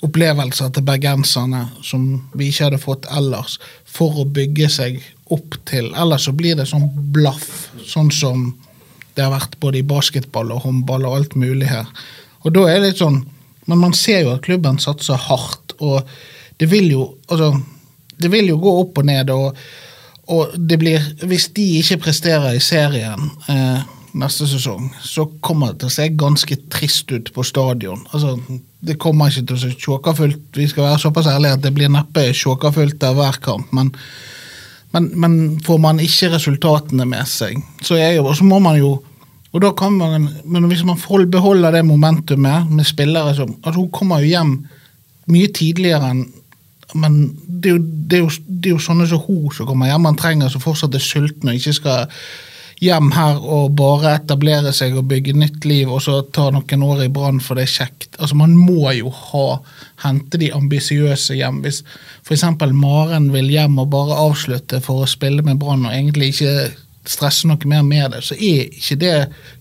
[0.06, 5.90] opplevelser til bergenserne som vi ikke hadde fått ellers, for å bygge seg opp til.
[5.98, 8.48] Ellers så blir det sånn blaff, sånn som
[9.14, 11.88] det har vært både i basketball og håndball og alt mulig her.
[12.44, 13.22] Og da er det litt sånn
[13.68, 16.08] Men man ser jo at klubben satser hardt, og
[16.58, 17.52] det vil jo altså,
[18.18, 19.58] det vil jo gå opp og ned, og,
[20.32, 23.84] og det blir Hvis de ikke presterer i serien eh,
[24.18, 28.02] neste sesong, så kommer det til å se ganske trist ut på stadion.
[28.14, 28.36] Altså,
[28.80, 31.92] det kommer ikke til å se tjåkafullt Vi skal være såpass ærlige at det blir
[31.92, 33.92] neppe tjåkafullt av hver kamp, men,
[34.94, 38.98] men, men får man ikke resultatene med seg, så, jo, så må man jo
[39.50, 43.90] og da kan man, Men hvis man beholder det momentumet med spillere som altså Hun
[43.90, 44.52] kommer jo hjem
[45.26, 46.28] mye tidligere enn
[46.94, 49.90] men det er, jo, det, er jo, det er jo sånne som hun som kommer
[49.90, 52.08] hjem, man trenger som fortsatt er sultne og ikke skal
[52.80, 57.04] hjem her og bare etablere seg og bygge nytt liv, og så ta noen år
[57.04, 58.14] i brann for det er kjekt.
[58.18, 59.46] Altså Man må jo ha,
[60.04, 61.60] hente de ambisiøse hjem.
[61.66, 61.82] Hvis
[62.24, 62.46] f.eks.
[62.72, 66.70] Maren vil hjem og bare avslutte for å spille med Brann og egentlig ikke
[67.10, 69.14] stresse noe mer med det, så er ikke det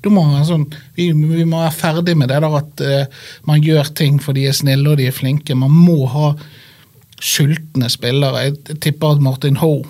[0.03, 3.63] da må man sånn, vi, vi må være ferdig med det der at uh, man
[3.63, 5.55] gjør ting for de er snille og de er flinke.
[5.57, 6.33] Man må ha
[7.19, 8.45] sultne spillere.
[8.47, 9.83] Jeg tipper at Martin Hoe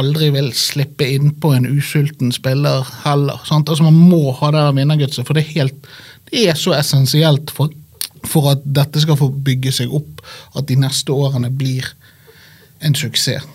[0.00, 3.40] aldri vil slippe innpå en usulten spiller heller.
[3.48, 3.68] Sant?
[3.68, 5.90] Altså Man må ha det vinnergutset, for det er, helt,
[6.30, 7.72] det er så essensielt for,
[8.28, 10.24] for at dette skal få bygge seg opp,
[10.56, 11.88] at de neste årene blir
[12.84, 13.46] en suksess.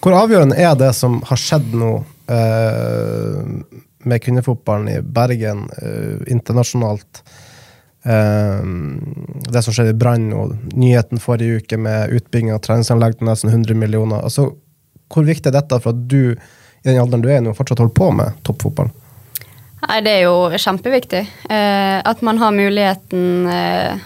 [0.00, 1.92] Hvor avgjørende er det som har skjedd nå
[2.32, 3.76] eh,
[4.08, 7.22] med kvinnefotballen i Bergen eh, internasjonalt?
[8.00, 8.64] Uh,
[9.52, 13.52] det som skjedde i Brann og nyheten forrige uke med utbygging av treningsanlegg til nesten
[13.52, 14.22] 100 millioner.
[14.24, 14.54] Altså,
[15.10, 16.34] hvor viktig er dette for at du
[16.80, 18.88] i den alderen du er nå, fortsatt holder på med toppfotball?
[19.88, 21.20] Nei, Det er jo kjempeviktig.
[21.48, 24.00] Eh, at man har muligheten eh,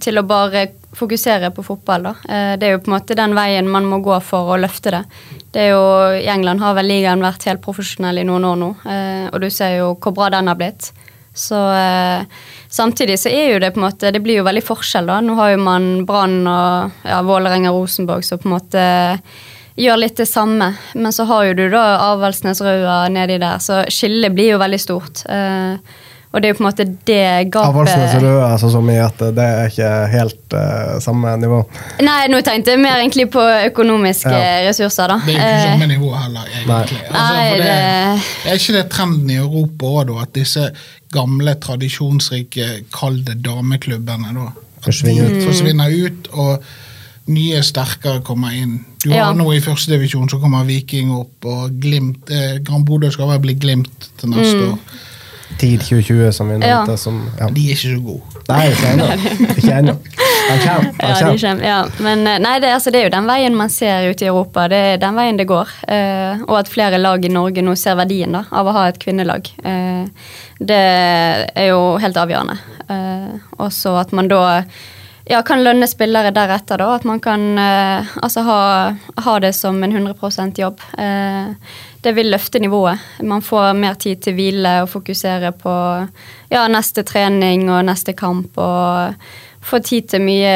[0.00, 0.66] til å bare
[0.98, 2.08] fokusere på fotball.
[2.08, 2.14] Da.
[2.28, 4.92] Eh, det er jo på en måte den veien man må gå for å løfte
[4.94, 5.02] det.
[5.52, 5.82] det er jo,
[6.16, 9.50] I England har vel ligaen vært helt profesjonell i noen år nå, eh, og du
[9.50, 10.92] ser jo hvor bra den har blitt.
[11.38, 12.24] Så eh,
[12.68, 15.06] Samtidig så er jo det på en måte, det blir jo veldig forskjell.
[15.08, 15.22] da.
[15.24, 18.82] Nå har jo man Brann og ja, Vålerenga Rosenborg som på en måte
[19.78, 20.72] gjør litt det samme.
[20.94, 25.24] Men så har jo du da Avaldsnesrøa nedi der, så skillet blir jo veldig stort.
[25.30, 25.78] Eh,
[26.30, 29.44] Og det er jo på en måte det gapet Avaldsnesrøa, altså så mye at det
[29.48, 31.62] er ikke helt uh, samme nivå.
[32.04, 34.58] Nei, nå tenkte jeg mer egentlig på økonomiske Ja.
[34.66, 35.16] ressurser, da.
[35.24, 37.00] Det er jo ikke Eh, samme nivå heller, egentlig.
[37.08, 40.18] Altså, Nei, for det, det- er ikke det trenden i Europa òg, da?
[40.26, 40.66] At disse
[41.16, 44.46] gamle, tradisjonsrike, kall det dameklubbene, da?
[44.78, 46.62] At Forsvinner de forsvinner ut, og
[47.32, 48.84] nye, sterkere kommer inn.
[49.04, 49.32] Du har Ja.
[49.32, 53.54] nå i førstedivisjon, så kommer Viking opp, og Glimt eh, Gran Bodø skal vel bli
[53.54, 54.72] Glimt til neste Mm.
[54.72, 54.78] år.
[55.58, 56.84] TID 2020, som vi Ja.
[56.96, 57.46] Som, ja.
[57.48, 58.22] De er ikke så gode.
[58.48, 59.06] Nei, ikke ennå.
[59.56, 59.94] Ikke ennå.
[60.48, 60.92] Han kommer.
[61.00, 61.64] Ja, de kommer.
[61.64, 61.84] ja.
[62.00, 64.68] Men eh, nei, det, altså, det er jo den veien man ser ute i Europa.
[64.68, 65.68] Det er den veien det går.
[65.88, 68.98] Eh, og at flere lag i Norge nå ser verdien da, av å ha et
[68.98, 69.48] kvinnelag.
[69.64, 70.06] Eh,
[70.60, 70.82] det
[71.56, 72.58] er jo helt avgjørende.
[72.90, 74.62] Eh, også at man da
[75.28, 76.80] ja, kan lønne spillere deretter.
[76.80, 78.60] da, At man kan eh, altså ha,
[79.24, 80.80] ha det som en 100% jobb.
[80.98, 81.52] Eh,
[82.00, 82.98] det vil løfte nivået.
[83.22, 85.74] Man får mer tid til hvile og fokusere på
[86.50, 88.56] ja, neste trening og neste kamp.
[88.56, 89.14] og
[89.68, 90.52] få tid til mye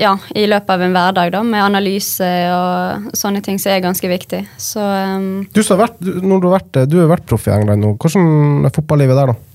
[0.00, 4.10] ja, i løpet av en hverdag, da, med analyse og sånne ting som er ganske
[4.10, 4.40] viktig.
[4.58, 7.94] Så um, Du, har vært, du, har vært, du har vært proff i England nå.
[8.00, 9.49] Hvordan er fotballivet der, da?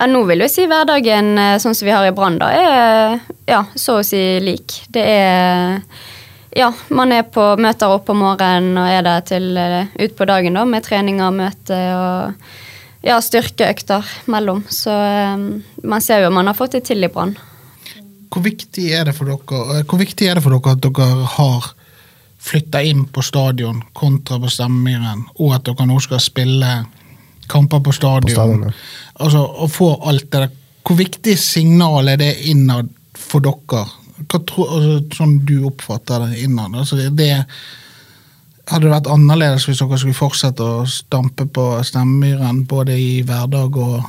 [0.00, 3.20] Ja, nå vil jeg si hverdagen eh, sånn som vi har i Brann, da, er
[3.44, 4.80] ja, så å si lik.
[4.88, 5.76] Det er
[6.56, 10.26] ja, man er på, møter opp om morgenen og er der til utpå ut på
[10.32, 12.48] dagen da, med treninger, møte og
[13.06, 14.64] ja, styrkeøkter mellom.
[14.72, 17.36] Så um, man ser jo man har fått det til i Brann.
[18.30, 21.28] Hvor viktig er det for dere, eh, hvor viktig er det for dere at dere
[21.36, 21.70] har
[22.40, 26.70] flytta inn på stadion kontra på Stemmemyren, og at dere nå skal spille
[27.50, 28.30] kamper på stadion?
[28.30, 28.72] På stadion, ja.
[29.20, 30.56] Altså, Å få alt det der.
[30.86, 33.84] Hvor viktig signal er det innad for dere?
[34.20, 36.76] Hva tro, altså, sånn du oppfatter det innad?
[36.78, 37.32] Altså, det, det,
[38.70, 43.76] hadde det vært annerledes hvis dere skulle fortsette å stampe på Stemmemyren både i hverdag
[43.80, 44.00] og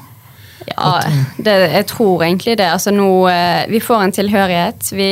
[0.69, 1.01] Ja,
[1.41, 2.69] det, jeg tror egentlig det.
[2.69, 4.91] Altså nå, eh, Vi får en tilhørighet.
[4.93, 5.12] Vi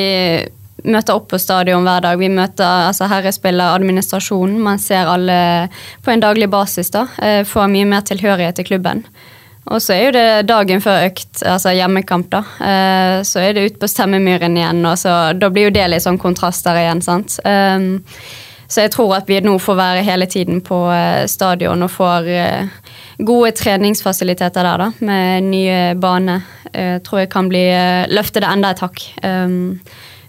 [0.83, 2.19] møter opp på stadion hver dag.
[2.19, 4.59] Vi møter altså herrespiller, administrasjonen.
[4.63, 5.69] Man ser alle
[6.05, 6.89] på en daglig basis.
[6.91, 9.03] da, eh, Får mye mer tilhørighet til klubben.
[9.69, 12.43] Og så er jo det dagen før økt, altså hjemmekamp, da.
[12.59, 16.05] Eh, Så er det ut på Stemmemyren igjen, og så, da blir jo det litt
[16.05, 17.39] sånn kontraster igjen, sant.
[17.45, 18.03] Um,
[18.69, 22.27] så jeg tror at vi nå får være hele tiden på eh, stadion og får
[22.29, 22.67] eh,
[23.25, 26.41] gode treningsfasiliteter der, da, med nye bane.
[26.69, 27.63] Tror jeg kan bli
[28.13, 29.01] løftet enda et hakk.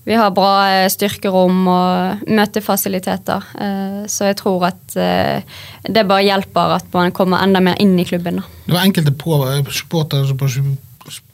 [0.04, 6.24] Vi har bra eh, styrkerom og møtefasiliteter, eh, så jeg tror at eh, det bare
[6.24, 8.40] hjelper at man kommer enda mer inn i klubben.
[8.64, 10.48] Det var enkelte på, supportere på,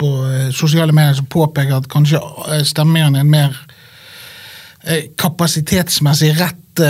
[0.03, 0.13] på
[0.51, 3.57] sosiale medier som påpeker at kanskje eh, er en mer
[5.19, 6.81] kapasitetsmessig rett,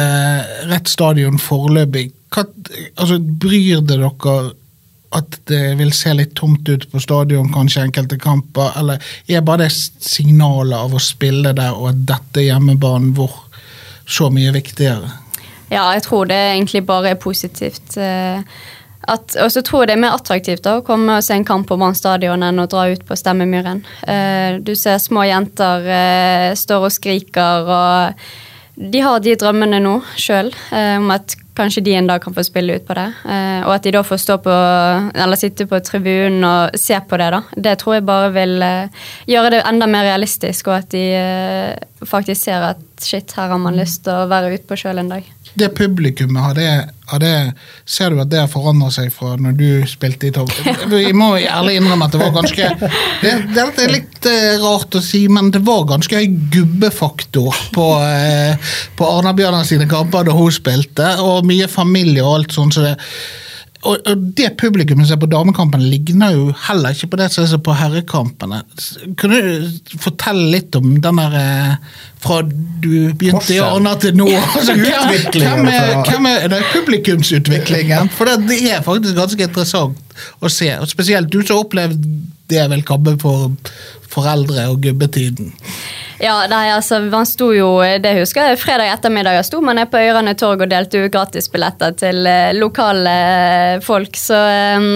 [0.69, 2.11] rett stadion foreløpig.
[2.35, 2.43] Hva,
[3.01, 4.11] altså, bryr det dere
[5.15, 9.67] at det vil se litt tomt ut på stadion, kanskje enkelte kamper, eller er bare
[9.67, 13.37] det signalet av å spille der, og at dette er hjemmebanen vår,
[14.07, 15.13] så mye viktigere?
[15.71, 17.97] Ja, jeg tror det egentlig bare er positivt.
[17.97, 18.43] eh,
[19.07, 21.69] og så tror jeg det er mer attraktivt da, å komme og se en kamp
[21.69, 23.85] på Brann enn å dra ut på Stemmemyren.
[24.07, 28.15] Eh, Du ser små jenter eh, står og skriker, og
[28.77, 32.77] de har de drømmene nå sjøl om at kanskje de en dag kan få spille
[32.77, 33.07] ut på det.
[33.25, 34.57] Eh, Og at de da får stå på,
[35.15, 37.43] eller sitte på tribunen og se på det, da.
[37.57, 42.05] Det tror jeg bare vil eh, gjøre det enda mer realistisk, og at de eh,
[42.05, 45.11] faktisk ser at shit, her har man lyst til å være ute på sjøl en
[45.17, 45.25] dag.
[45.57, 46.71] det publikummet, har det,
[47.09, 47.53] har det,
[47.89, 50.51] ser du at det har forandret seg fra når du spilte i Tov?
[50.93, 52.69] Vi må ærlig innrømme at det var ganske
[53.23, 54.29] det, det, er litt
[54.61, 57.87] rart å si, men det var ganske høy gubbefaktor på,
[59.01, 62.77] på Arna-Bjørnar sine kamper da hun spilte, og mye familie og alt sånt.
[62.77, 62.95] Så det,
[63.87, 67.47] og, og det publikummet som er på damekampene, ligner jo heller ikke på det som
[67.47, 68.63] er på herrekampene.
[69.21, 73.61] Kunne du fortelle litt om den der eh, fra du begynte i.
[73.63, 74.29] Arna til nå?
[74.57, 78.11] Altså, hvem, er, hvem er det er publikumsutviklingen?
[78.17, 80.73] For det, det er faktisk ganske interessant å se.
[80.81, 82.09] Og spesielt du som har opplevd
[82.51, 83.53] det vel kabbe for
[84.11, 85.53] foreldre og gubbetiden.
[86.23, 87.69] Ja, nei, altså, man sto jo,
[88.01, 91.93] det husker jeg, fredag ettermiddag sto man nede på Øyrane torg og delte ut gratisbilletter
[92.01, 94.17] til eh, lokale eh, folk.
[94.17, 94.89] Så eh,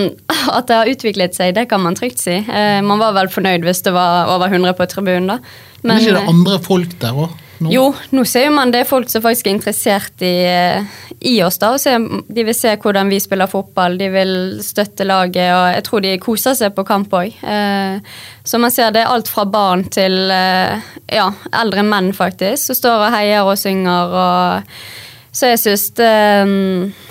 [0.57, 2.39] at det har utviklet seg, det kan man trygt si.
[2.87, 5.39] Man var vel fornøyd hvis det var over 100 på tribunen, da.
[5.83, 7.37] Men, Men ikke det andre folk der òg?
[7.68, 11.35] Jo, nå ser jo man det er folk som faktisk er interessert i, eh, i
[11.44, 11.59] oss.
[11.61, 14.33] da, og De vil se hvordan vi spiller fotball, de vil
[14.64, 17.37] støtte laget, og jeg tror de koser seg på kamp òg.
[17.42, 18.01] Eh,
[18.44, 20.81] så man ser det er alt fra barn til eh,
[21.12, 21.29] ja,
[21.61, 24.16] eldre menn, faktisk, som står og heier og synger.
[24.25, 26.16] og Så jeg syns det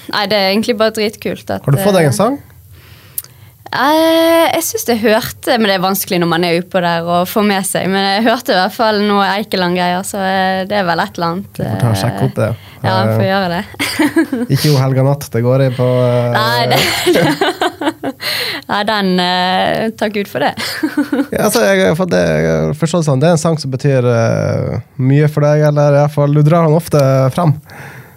[0.09, 1.45] Nei, det er egentlig bare dritkult.
[1.51, 2.39] At, Har du fått deg eh, sang?
[3.69, 7.27] Eh, jeg syns jeg hørte Men det er vanskelig når man er oppå der og
[7.29, 7.85] får med seg.
[7.91, 11.27] Men jeg hørte i hvert fall noe Eikeland-greier, så eh, det er vel et eller
[11.35, 11.51] annet.
[11.53, 12.49] Du Får ta og sjekke opp det.
[12.79, 13.61] Ja, jeg får Eh, gjøre det.
[14.55, 17.23] Ikke jo Helga Natt det går i på eh, Nei, det,
[18.71, 20.53] Nei, den eh, Takk Gud for det.
[21.35, 22.23] Ja, altså, jeg, for det,
[22.79, 26.15] forstått sånn, det er en sang som betyr uh, mye for deg, eller i hvert
[26.15, 27.01] fall, du drar den ofte
[27.35, 27.53] fram.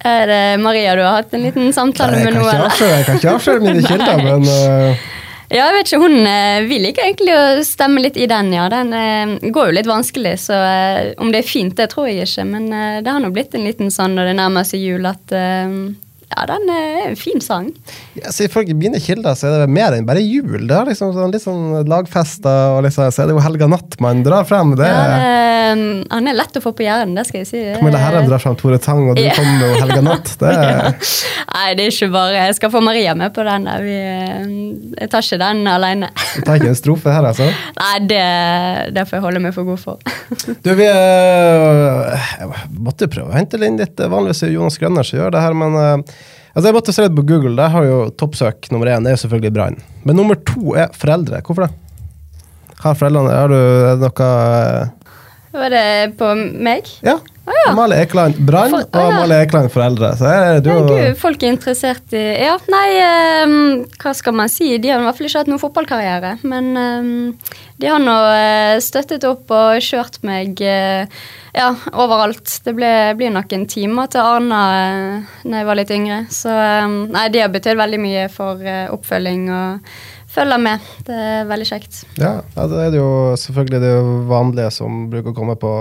[0.03, 3.35] Er det Maria du har hatt en liten samtale Nei, med nå, jeg kan ikke
[3.37, 5.05] avsløre mine kilder, men eh,
[5.53, 8.71] Ja, jeg vet ikke, hun eh, Vi liker egentlig å stemme litt i den, ja.
[8.73, 12.25] Den eh, går jo litt vanskelig, så eh, om det er fint, det tror jeg
[12.25, 12.47] ikke.
[12.49, 12.71] Men
[13.05, 15.37] det har nå blitt en liten sånn når det nærmer seg jul, at
[16.33, 17.71] ja, den er en fin sang.
[18.25, 20.67] altså, ifølge mine kilder så er det mer enn bare jul.
[20.69, 23.99] Det er liksom sånn, litt sånn lagfester, og liksom, så er det jo Helga Natt
[24.03, 24.75] man drar frem.
[24.79, 27.61] Det Ja, det, han er lett å få på hjernen, det skal jeg si.
[27.79, 29.33] Camilla Herrem drar frem Tore Tang, og du Ja.
[29.37, 30.33] kommer med Helga Natt.
[30.43, 30.91] Det Ja.
[31.53, 33.67] Nei, det er ikke bare Jeg skal få Maria med på den.
[33.85, 34.47] Vi, eh,
[35.03, 36.09] jeg tar ikke den alene.
[36.37, 37.47] Du tar ikke en strofe her, altså?
[37.83, 38.23] Nei, det,
[38.97, 39.99] det får jeg holde meg for god for.
[40.65, 42.51] Du, vi eh, Jeg
[42.83, 43.99] måtte prøve å hente inn litt.
[44.03, 46.17] Vanligvis Jonas Grønner som gjør det her, men eh,
[46.53, 47.57] altså jeg måtte se litt på Google.
[47.59, 49.81] Der har jo toppsøk nummer én er jo selvfølgelig Brann.
[50.05, 51.43] Men nummer to er foreldre.
[51.47, 51.73] Hvorfor det?
[52.83, 54.89] Har foreldrene Har du noe eh,
[55.55, 55.85] Var det
[56.19, 56.89] på meg?
[57.07, 57.21] Ja.
[57.43, 58.95] Amalie Ekeland Brann og.
[58.95, 60.13] Amalie Ekeland foreldre.
[60.19, 62.87] Så her er du Ja, Gud, folk er interessert i Ja, nei,
[63.43, 63.57] um,
[64.03, 64.71] hva skal man si?
[64.79, 66.37] De har i hvert fall ikke hatt noen fotballkarriere.
[66.47, 67.13] Men um,
[67.83, 71.03] de har nå eh, støttet opp og kjørt meg uh,
[71.57, 72.61] ja, overalt.
[72.63, 76.25] Det ble, blir nok en time til Arna uh, da jeg var litt yngre.
[76.31, 79.95] Så um, nei, de har betydd veldig mye for uh, oppfølging og
[80.33, 80.91] følger med.
[81.07, 82.05] Det er veldig kjekt.
[82.21, 83.09] Ja, ja, det er jo
[83.41, 83.97] selvfølgelig det
[84.31, 85.73] vanlige som bruker å komme på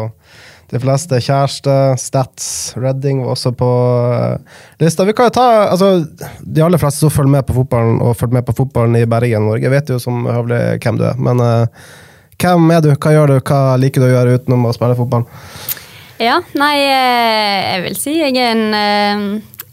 [0.71, 1.19] de fleste.
[1.23, 2.45] Kjæreste, Stats,
[2.79, 3.71] Redding var også på
[4.11, 5.07] uh, lista.
[5.07, 5.91] Vi kan jo ta, altså,
[6.41, 9.49] De aller fleste som følger med på fotballen og følger med på fotballen i Bergen
[9.49, 11.19] Norge, vet jo som høvelig hvem du er.
[11.19, 11.85] Men uh,
[12.41, 15.27] hvem er du, hva gjør du, hva liker du å gjøre utenom å spille fotball?
[16.21, 19.23] Ja, nei, eh, jeg vil si jeg er en eh,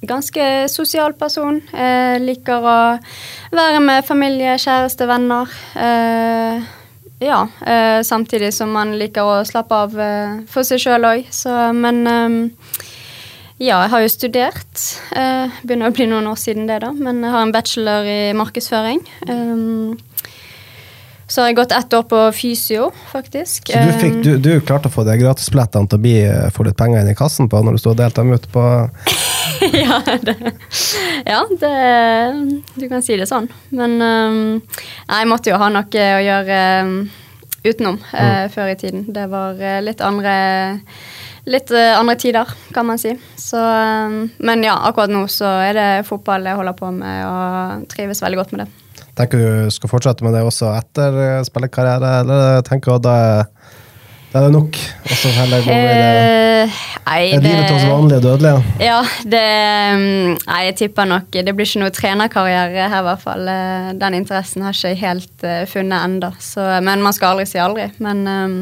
[0.08, 1.60] ganske sosial person.
[1.72, 2.76] Jeg liker å
[3.52, 5.52] være med familie, kjæreste, venner.
[5.76, 6.68] Eh,
[7.18, 11.72] ja, eh, samtidig som man liker å slappe av eh, for seg sjøl òg, så
[11.74, 12.84] Men eh,
[13.58, 14.82] ja, jeg har jo studert.
[15.18, 16.92] Eh, begynner å bli noen år siden det, da.
[16.94, 19.02] Men jeg har en bachelor i markedsføring.
[19.26, 19.96] Eh,
[21.28, 23.68] så har jeg gått ett år på fysio, faktisk.
[23.68, 26.46] Så du, fikk, Eh, du, du klarte å få de gratisbillettene til å bli, uh,
[26.54, 28.64] få litt penger inn i kassen på når du sto og delte dem ut på
[29.84, 30.36] ja, det,
[31.26, 31.76] ja det,
[32.74, 33.48] du kan si det sånn.
[33.74, 34.58] Men um,
[35.08, 36.98] nei, jeg måtte jo ha noe å gjøre um,
[37.64, 39.06] utenom eh, før i tiden.
[39.14, 40.34] Det var uh, litt andre
[41.48, 43.14] Litt uh, andre tider, kan man si.
[43.40, 47.86] Så, um, men ja, akkurat nå så er det fotball jeg holder på med, og
[47.88, 49.06] trives veldig godt med det.
[49.16, 53.16] Tenker du skal fortsette med det også etter uh, spillekarriere, eller tenker du at da
[54.32, 54.80] da er det nok?
[55.08, 56.48] Og så heller gå i det
[57.08, 58.64] Eh, det, Er livet til oss vanlige dødelige?
[58.82, 59.44] Ja, det
[59.98, 63.48] mm, Nei, jeg tipper nok Det blir ikke noe trenerkarriere her, i hvert fall.
[63.48, 66.32] Eh, Den interessen har ikke jeg helt uh, funnet enda.
[66.84, 67.88] Men man skal aldri si aldri.
[68.04, 68.56] Men um,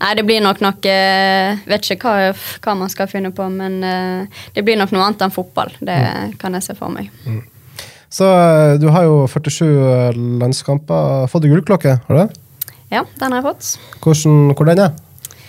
[0.00, 2.32] nei, det blir nok noe uh, Vet ikke hva,
[2.64, 5.72] hva man skal finne på, men uh, det blir nok noe annet enn fotball.
[5.80, 5.98] Det
[6.40, 7.10] kan jeg se for meg.
[8.12, 11.26] Så uh, du har jo 47 landskamper.
[11.30, 12.30] Fått deg gullklokke, har du det?
[12.92, 14.00] Ja, den har jeg fått.
[14.04, 14.96] Hvordan, hvor den er?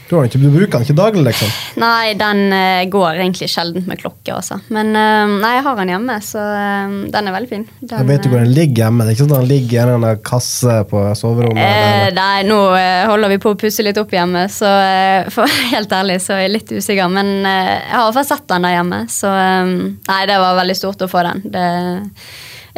[0.10, 1.50] Du, ikke, du bruker den ikke daglig, liksom?
[1.84, 4.58] Nei, den eh, går egentlig sjelden med klokke, også.
[4.74, 7.68] Men eh, nei, jeg har den hjemme, så eh, den er veldig fin.
[7.84, 9.06] Den, Jeg vet du hvor den ligger hjemme.
[9.06, 11.62] Det er ikke sånn at den ligger i en eller annen kasse på soverommet.
[11.62, 12.60] Eh, nei, nå
[13.12, 14.74] holder vi på å pusse litt opp hjemme, så
[15.36, 17.14] for helt ærlig så er jeg litt usikker.
[17.14, 20.80] Men jeg har i hvert fall sett den der hjemme, så nei, det var veldig
[20.82, 21.46] stort å få den.
[21.54, 21.68] Det,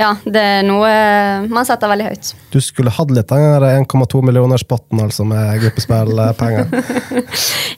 [0.02, 2.32] ja, det er noe eh, man setter veldig høyt.
[2.54, 6.72] Du skulle hatt litt den 1,2 millioner-spotten altså, med gruppespillpenger.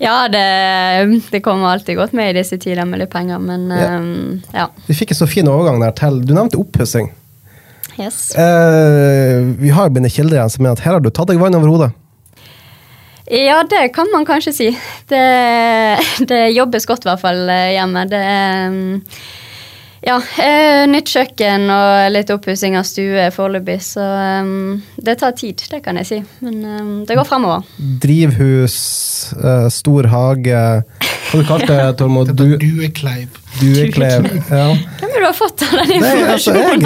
[0.04, 0.42] Ja, det,
[1.32, 4.08] det kommer alltid godt med i disse tider med litt penger, men eh,
[4.58, 4.66] ja.
[4.88, 7.12] Vi fikk en så fin overgang der til Du nevnte oppussing.
[8.00, 8.34] Yes.
[8.36, 11.42] Eh, vi har jo begynt kilder igjen som mener at her har du tatt deg
[11.42, 11.92] vann over hodet.
[13.32, 14.68] Ja, det kan man kanskje si.
[15.08, 15.24] Det,
[16.28, 18.04] det jobbes godt i hvert fall eh, hjemme.
[18.12, 18.98] Det er mm,
[20.04, 24.04] ja, eh, nytt kjøkken og litt oppussing av stue foreløpig, så
[24.44, 26.20] um, det tar tid, det kan jeg si.
[26.44, 27.64] Men um, det går fremover.
[28.04, 28.78] Drivhus,
[29.40, 30.66] eh, stor hage
[31.34, 32.30] Hva du kalte det, Tormod?
[32.38, 33.40] Du, Duekleiv.
[33.58, 34.28] dueklev?
[34.54, 34.68] Ja.
[35.00, 36.86] Hvem er det du har fått av den Nei, altså, jeg informasjonen?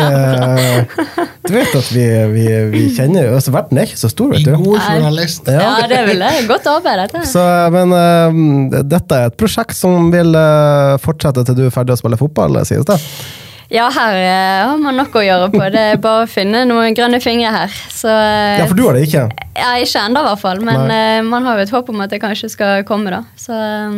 [1.04, 4.32] eh, Du vet at vi, vi, vi kjenner jo altså, Verden er ikke så stor,
[4.32, 4.54] vet du.
[4.62, 5.52] God journalist.
[5.52, 6.46] Ja, det vil jeg.
[6.48, 7.26] Godt arbeid, dette.
[7.28, 7.44] Så,
[7.76, 12.00] men uh, dette er et prosjekt som vil uh, fortsette til du er ferdig å
[12.00, 12.98] spille fotball, sies det?
[13.70, 15.60] Ja, her eh, har man nok å gjøre på.
[15.74, 17.74] Det er bare å finne noen grønne fingre her.
[17.92, 19.26] Så, eh, Ja, for du har det ikke?
[19.58, 20.64] Ja, ikke ennå, i hvert fall.
[20.64, 21.02] Men Nei.
[21.18, 23.24] eh, man har jo et håp om at det kanskje skal komme, da.
[23.36, 23.58] Så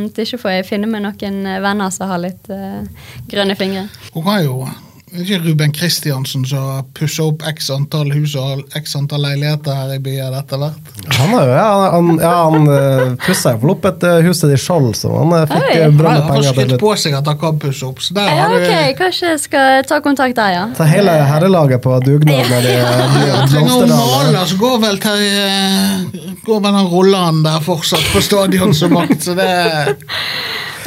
[0.10, 2.82] ikke får jeg finne meg noen venner som har litt uh,
[3.30, 3.86] grønne fingre.
[4.16, 4.64] Hun har jo
[5.10, 10.00] ikke Ruben Kristiansen som pusser opp x antall hus og x antall leiligheter her i
[10.04, 10.92] byen etter hvert.
[11.18, 14.54] Han har jo, ja, han, ja, han uh, pussa jo opp et eh, hus til
[14.54, 16.52] i Skjold, så han fikk fikk Han bra har med penger.
[16.54, 18.94] skrytt til på seg at han kan pusse opp, så der Ja, har du ok,
[19.00, 20.64] Kanskje jeg skal ta kontakt der, ja.
[20.78, 25.02] Ta hele herrelaget på dugnad når de de Jeg trenger å male, så går vel,
[25.04, 29.50] til, eh, går vel den Rolland der fortsatt på stadion som makt, så det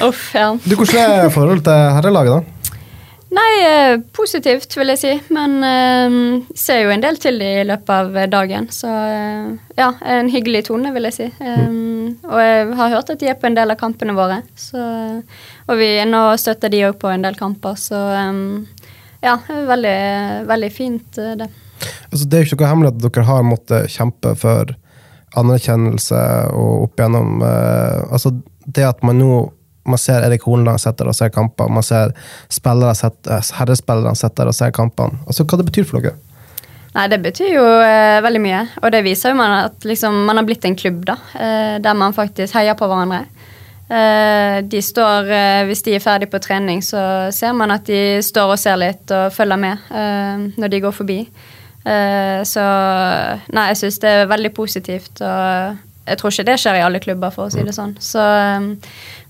[0.02, 0.48] Uff, ja.
[0.64, 2.51] Du, Hvordan er forholdet til herrelaget, da?
[3.32, 5.12] Nei, eh, positivt, vil jeg si.
[5.32, 6.16] Men eh,
[6.58, 8.66] ser jo en del til det i løpet av dagen.
[8.74, 11.28] Så eh, ja, en hyggelig tone, vil jeg si.
[11.40, 11.78] Eh,
[12.28, 14.42] og jeg har hørt at de er på en del av kampene våre.
[14.58, 14.82] Så,
[15.64, 18.84] og vi nå støtter de òg på en del kamper, så eh,
[19.24, 19.96] ja, veldig,
[20.52, 21.48] veldig fint, eh, det.
[22.12, 24.76] Altså, det er jo ikke noe hemmelig at dere har måttet kjempe for
[25.40, 26.20] anerkjennelse
[26.52, 28.34] og opp gjennom Altså,
[28.68, 29.32] det at man nå
[29.84, 32.12] man ser Erik Horneland sitte og ser kamper, man ser
[32.52, 35.18] spillere setter, eh, herrespillere sitte og ser kampene.
[35.26, 36.18] Altså, Hva det betyr for dere?
[36.92, 38.64] Nei, det betyr jo eh, veldig mye.
[38.82, 41.16] Og det viser jo man at liksom, man har blitt en klubb, da.
[41.34, 43.24] Eh, der man faktisk heier på hverandre.
[43.92, 48.22] Eh, de står, eh, Hvis de er ferdig på trening, så ser man at de
[48.22, 51.18] står og ser litt og følger med eh, når de går forbi.
[51.82, 52.62] Så
[53.50, 55.18] nei, jeg syns det er veldig positivt.
[55.18, 57.94] Og jeg tror ikke det skjer i alle klubber, for å si det sånn.
[58.03, 58.64] Så, eh,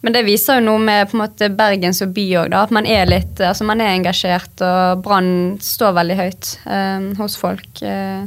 [0.03, 2.89] men det viser jo noe med på en måte Bergen som by òg, at man
[2.89, 7.68] er litt altså man er engasjert, og Brann står veldig høyt um, hos folk.
[7.85, 8.25] Uh,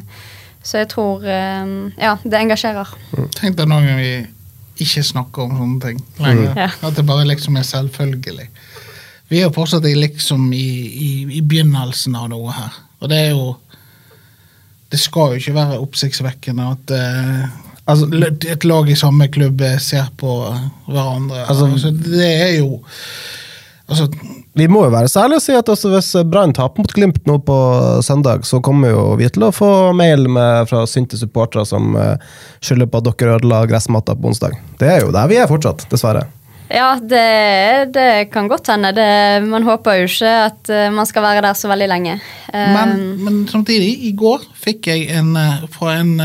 [0.66, 2.96] så jeg tror um, Ja, det engasjerer.
[3.38, 4.14] Tenk deg noen ganger vi
[4.86, 6.56] ikke snakker om sånne ting lenger.
[6.66, 6.70] Ja.
[6.84, 8.48] At det bare liksom er selvfølgelig.
[9.32, 12.82] Vi er jo fortsatt liksom i, i, i begynnelsen av noe her.
[13.02, 13.56] Og det er jo
[14.92, 17.56] Det skal jo ikke være oppsiktsvekkende at eh,
[17.88, 18.10] Altså-
[18.50, 20.40] et lag i samme klubb eh, ser på
[20.88, 21.46] hverandre.
[21.46, 22.82] Altså- Altså, det er jo
[23.88, 24.08] Altså,
[24.56, 27.36] Vi må jo være særlige og si at også hvis Brann taper mot Glimt nå
[27.46, 27.58] på
[28.02, 32.16] søndag, så kommer jo vi til å få mail med, fra sinte supportere som eh,
[32.66, 34.58] skylder på at dere ødela gressmatta på onsdag.
[34.80, 36.26] Det er jo der vi er fortsatt, dessverre.
[36.72, 38.90] Ja, det, det kan godt hende.
[38.96, 39.06] Det,
[39.46, 42.16] man håper jo ikke at eh, man skal være der så veldig lenge.
[42.50, 46.16] Eh, Men, men samtidig, i går fikk jeg en eh, fra en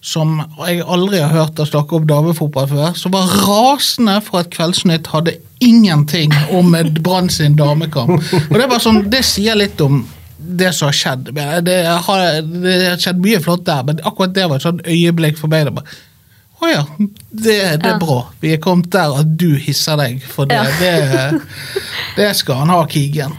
[0.00, 4.52] som jeg aldri har hørt å snakke om damefotball før, som var rasende for at
[4.54, 8.16] Kveldsnytt hadde ingenting om Brann sin damekamp.
[8.48, 10.00] Og Det bare sånn, det sier litt om
[10.38, 11.32] det som har skjedd.
[11.34, 12.26] Det har,
[12.62, 15.74] det har skjedd mye flott der, men akkurat det var et sånn øyeblikk for meg.
[16.60, 17.42] Det oh ja, det,
[17.82, 17.98] det er Ja.
[18.02, 18.16] bra.
[18.40, 20.56] Vi er kommet der at du hisser deg for det.
[20.58, 20.64] Ja.
[20.80, 21.40] Det,
[22.16, 23.36] det skal han ha, Kigen.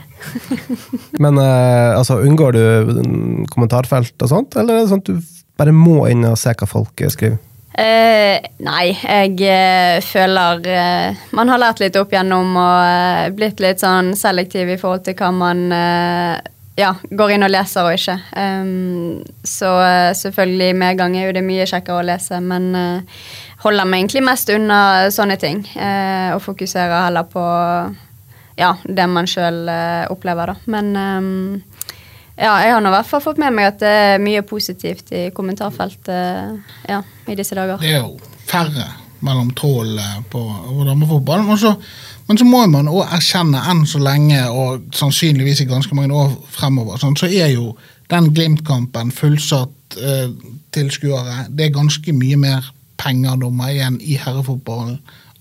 [1.24, 2.64] Men eh, altså, unngår du
[2.96, 6.54] mm, kommentarfelt og sånt, eller er det sånn at du bare må inn og se
[6.56, 7.38] hva folk eh, skriver?
[7.80, 13.62] Eh, nei, jeg eh, føler eh, Man har lært litt opp gjennom og eh, blitt
[13.64, 16.34] litt sånn selektiv i forhold til hva man eh,
[16.80, 18.16] ja, går inn og leser og ikke.
[18.40, 23.24] Um, så eh, selvfølgelig Med medgang er jo det mye kjekkere å lese, men uh,
[23.66, 24.82] holder meg egentlig mest unna
[25.14, 25.64] sånne ting.
[25.76, 27.44] Uh, og fokuserer heller på
[28.60, 29.70] ja, det man sjøl
[30.12, 30.72] opplever, da.
[30.72, 31.30] Men um,
[32.40, 35.14] ja, jeg har nå i hvert fall fått med meg at det er mye positivt
[35.16, 37.80] i kommentarfeltet ja, i disse dager.
[37.84, 38.18] Det er jo
[38.50, 38.88] færre
[39.26, 41.48] mellom trålene på på damefotball.
[41.52, 41.74] Og så,
[42.30, 46.36] men så må man også erkjenne enn så lenge, og sannsynligvis i ganske mange år
[46.54, 47.74] fremover, sånn, så er jo
[48.14, 50.30] den Glimt-kampen fullsatt eh,
[50.74, 51.48] tilskuere.
[51.50, 54.98] Det er ganske mye mer penger pengerdummer igjen i herrefotballen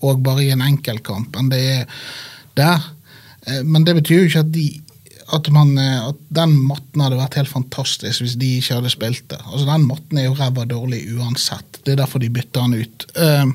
[0.07, 2.05] og bare i en enkeltkamp enn det er
[2.59, 2.85] der.
[3.47, 4.69] Eh, men det betyr jo ikke at de
[5.29, 9.27] at, man, eh, at den matten hadde vært helt fantastisk hvis de ikke hadde spilt
[9.33, 9.41] det.
[9.45, 11.83] Altså Den matten er jo ræva dårlig uansett.
[11.85, 13.09] Det er derfor de bytter den ut.
[13.19, 13.51] Eh,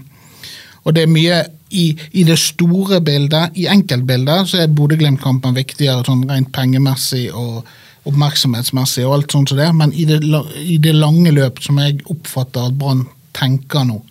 [0.84, 1.38] og det er mye
[1.74, 7.64] i, i det store bildet, i enkeltbildet, så er Bodø-Glimt-kampen viktigere sånn rent pengemessig og
[8.10, 10.20] oppmerksomhetsmessig og alt sånt som det, men i det,
[10.60, 14.02] i det lange løp, som jeg oppfatter at Brann tenker nå,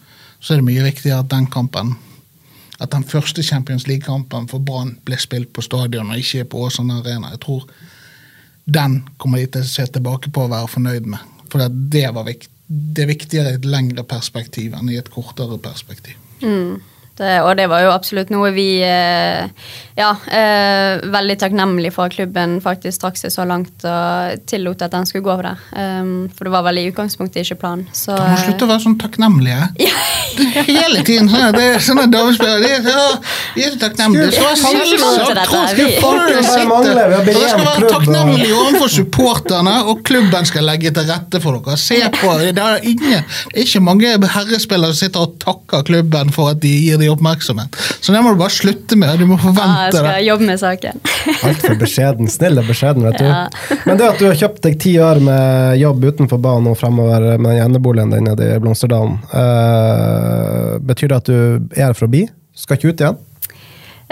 [0.40, 1.94] så er det mye viktigere at den kampen
[2.82, 6.98] at den første Champions League-kampen for Brann ble spilt på stadion og ikke på Åsane
[6.98, 7.30] Arena.
[7.30, 7.68] Jeg tror
[8.64, 11.30] den kommer de til å se tilbake på og være fornøyd med.
[11.52, 16.18] For det, var det er viktigere i et lengre perspektiv enn i et kortere perspektiv.
[16.42, 16.91] Mm.
[17.22, 19.46] Det, og det var jo absolutt noe vi eh,
[19.98, 24.94] Ja, eh, veldig takknemlig for at klubben faktisk trakk seg så langt og tillot at
[24.94, 25.64] den skulle gå over der.
[25.76, 27.84] Um, for det var vel i utgangspunktet ikke planen.
[27.92, 29.68] Så, Du må slutte å være sånn takknemlige.
[29.76, 29.90] Det
[30.72, 31.52] Hele tiden sånn.
[31.54, 32.62] Det er sånne damespillere.
[32.62, 33.04] De er så,
[33.54, 34.30] de er så takknemlige.
[34.40, 35.32] Være selvsagt.
[36.22, 41.78] Dere skal være takknemlige overfor supporterne, og klubben skal legge til rette for dere.
[41.80, 46.32] Se på, Det er, ingen, det er ikke mange herrespillere som sitter og takker klubben
[46.34, 47.78] for at de gir dem oppmerksomhet.
[48.00, 49.20] Så det må du bare slutte med.
[49.20, 49.52] Du må ja,
[49.86, 50.14] jeg skal det.
[50.26, 51.02] jobbe med saken.
[51.48, 52.30] Altfor beskjeden.
[52.32, 53.26] Snill og beskjeden, vet du.
[53.28, 53.42] Ja.
[53.86, 57.34] Men det at du har kjøpt deg ti år med jobb utenfor banen og fremover
[57.36, 62.12] med den eneboligen din nede i Blomsterdalen, uh, betyr det at du er for å
[62.12, 62.26] bli?
[62.56, 63.20] Skal ikke ut igjen?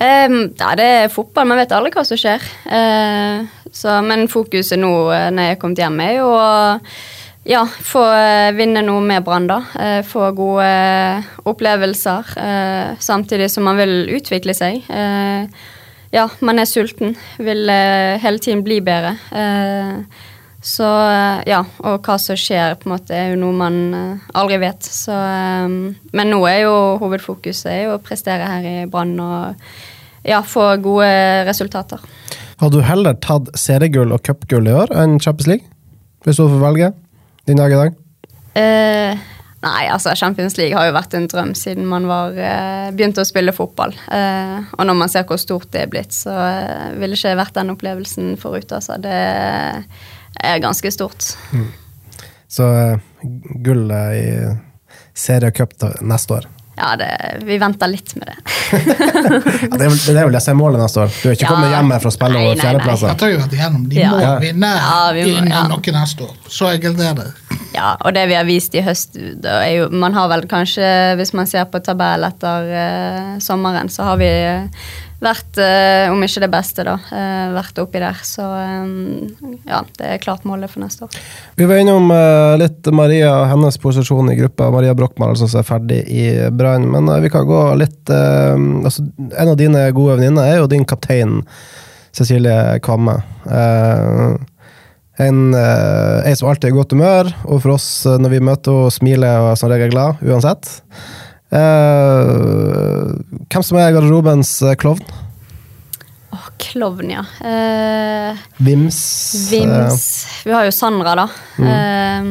[0.00, 2.44] Um, ja, det er fotball, man vet aldri hva som skjer.
[2.64, 6.46] Uh, så, men fokuset nå eh, når jeg er kommet hjem, er jo å
[7.48, 9.62] ja, få eh, vinne noe med Brann, da.
[9.80, 12.34] Eh, få gode eh, opplevelser.
[13.00, 14.84] samtidig som man vil utvikle seg.
[16.12, 17.16] Ja, man er sulten.
[17.38, 19.14] Vil hele tiden bli bedre.
[20.60, 20.84] Så
[21.48, 24.84] ja, og hva som skjer, på en måte, er jo noe man aldri vet.
[24.84, 29.62] Så, men nå er jo hovedfokuset er å prestere her i Brann og
[30.26, 31.08] ja, få gode
[31.48, 32.02] resultater.
[32.60, 35.70] Hadde du heller tatt seriegull og cupgull i år enn Champions League?
[36.26, 36.90] Hvis du får velge
[37.48, 37.98] din dag i dag?
[38.60, 39.20] Eh,
[39.64, 43.28] nei, altså Champions League har jo vært en drøm siden man var eh, begynte å
[43.28, 43.94] spille fotball.
[44.12, 47.56] Eh, og når man ser hvor stort det er blitt, så eh, ville ikke vært
[47.58, 48.72] den opplevelsen forut.
[48.76, 48.98] Altså.
[49.02, 49.20] Det
[50.40, 51.32] er ganske stort.
[52.50, 52.66] Så
[53.22, 54.56] gullet gull eh, i
[55.14, 56.48] serie cup neste år.
[56.80, 57.08] Ja, det,
[57.44, 58.36] vi venter litt med det.
[58.70, 61.10] Ja, det, det er vel det som er målet neste år?
[61.12, 61.50] Du er ikke Ja.
[61.52, 63.10] kommet hjem for å spille over fjerdeplasser?
[63.12, 63.82] Dette har vi vært igjennom.
[63.90, 64.10] De Ja.
[64.14, 64.30] må Ja.
[64.40, 65.62] vinne Ja, vi må- innen ja.
[65.68, 66.34] noe neste år.
[66.48, 67.26] Så enkelt er det.
[67.74, 70.88] Ja, og det vi har vist i høst det er jo, Man har vel kanskje,
[71.20, 74.66] hvis man ser på tabell etter uh, sommeren, så har vi eh,
[75.20, 78.20] vært, eh, om ikke det beste, da, eh, vært oppi der.
[78.26, 78.92] Så eh,
[79.68, 81.18] ja, det er klart målet for neste år.
[81.60, 82.08] Vi var innom
[82.60, 84.70] litt Maria og hennes posisjon i gruppa.
[84.72, 86.88] Maria Brochmann altså, som er ferdig i Brann.
[86.90, 89.04] Men vi kan gå litt altså,
[89.38, 91.40] En av dine gode venninner er jo din kaptein
[92.16, 93.20] Cecilie Kvamme.
[95.20, 98.94] En, eh, som alltid er i godt humør, og for oss når vi møter henne,
[98.94, 100.70] smiler og er som regel glad uansett.
[101.50, 103.10] Eh,
[103.50, 105.02] hvem som er garderobens eh, klovn?
[106.30, 107.24] Oh, klovn, ja.
[107.42, 109.00] Uh, Vims?
[109.50, 110.04] Vims
[110.46, 111.26] Vi har jo Sandra, da.
[111.58, 112.28] Eh,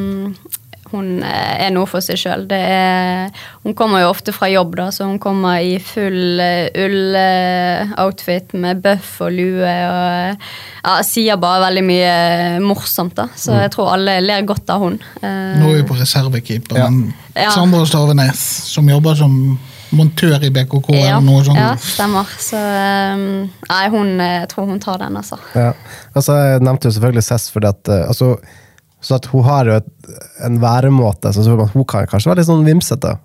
[0.91, 2.45] hun eh, er noe for seg sjøl.
[3.63, 8.81] Hun kommer jo ofte fra jobb, da, så hun kommer i full uh, ull-outfit med
[8.83, 9.63] bøff og lue.
[9.69, 10.45] og
[10.83, 12.13] ja, Sier bare veldig mye
[12.63, 13.27] morsomt, da.
[13.37, 14.99] Så jeg tror alle ler godt av hun.
[15.21, 16.79] Eh, Nå er vi på reservekeeper,
[17.39, 17.51] Ja.
[17.53, 18.39] Sandra Stavenes,
[18.73, 19.35] som jobber som
[19.95, 21.57] montør i BKK ja, eller noe sånt.
[21.57, 22.29] ja, stemmer.
[22.41, 23.21] Så eh,
[23.69, 25.39] nei, hun, eh, jeg tror hun tar den, altså.
[25.55, 25.71] Ja.
[26.13, 28.35] Altså, jeg nevnte jo selvfølgelig Cess fordi at eh, altså,
[29.01, 29.91] så at hun har jo et,
[30.45, 33.17] en væremåte, så hun kan kanskje være litt sånn vimsete.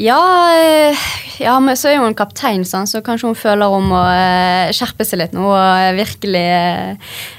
[0.00, 0.20] Ja,
[0.56, 0.96] eh,
[1.42, 5.04] ja, men så er hun kaptein, sånn, så kanskje hun føler om å eh, skjerpe
[5.04, 6.44] seg litt nå og eh, virkelig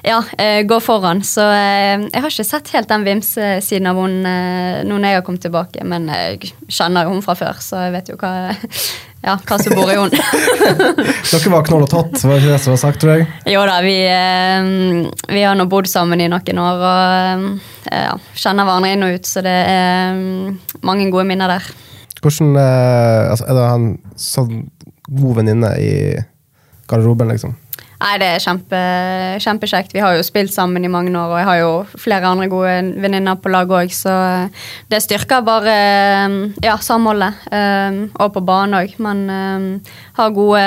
[0.05, 0.19] ja,
[0.67, 1.23] gå foran.
[1.25, 5.25] Så jeg har ikke sett helt den vimsesiden av hun eh, nå når jeg har
[5.25, 8.33] kommet tilbake, men jeg kjenner jo hun fra før, så jeg vet jo hva,
[9.21, 10.11] ja, hva som bor i hun.
[11.31, 13.27] Dere var knoll og tott, var det ikke det som var sagt, tror jeg?
[13.53, 17.45] jo da, vi, eh, vi har nå bodd sammen i noen år og
[17.91, 21.71] eh, ja, kjenner hverandre inn og ut, så det er mm, mange gode minner der.
[22.21, 24.65] Hvordan eh, altså, Er det en sånn
[25.11, 25.91] god venninne i
[26.89, 27.55] garderoben, liksom?
[28.01, 28.77] Nei, det er kjempe,
[29.43, 29.91] kjempekjekt.
[29.93, 32.71] Vi har jo spilt sammen i mange år, og jeg har jo flere andre gode
[33.03, 34.15] venninner på lag òg, så
[34.89, 35.75] det styrker bare
[36.65, 37.43] ja, samholdet.
[37.53, 38.95] eh, Og på banen òg.
[38.97, 40.65] Eh, har gode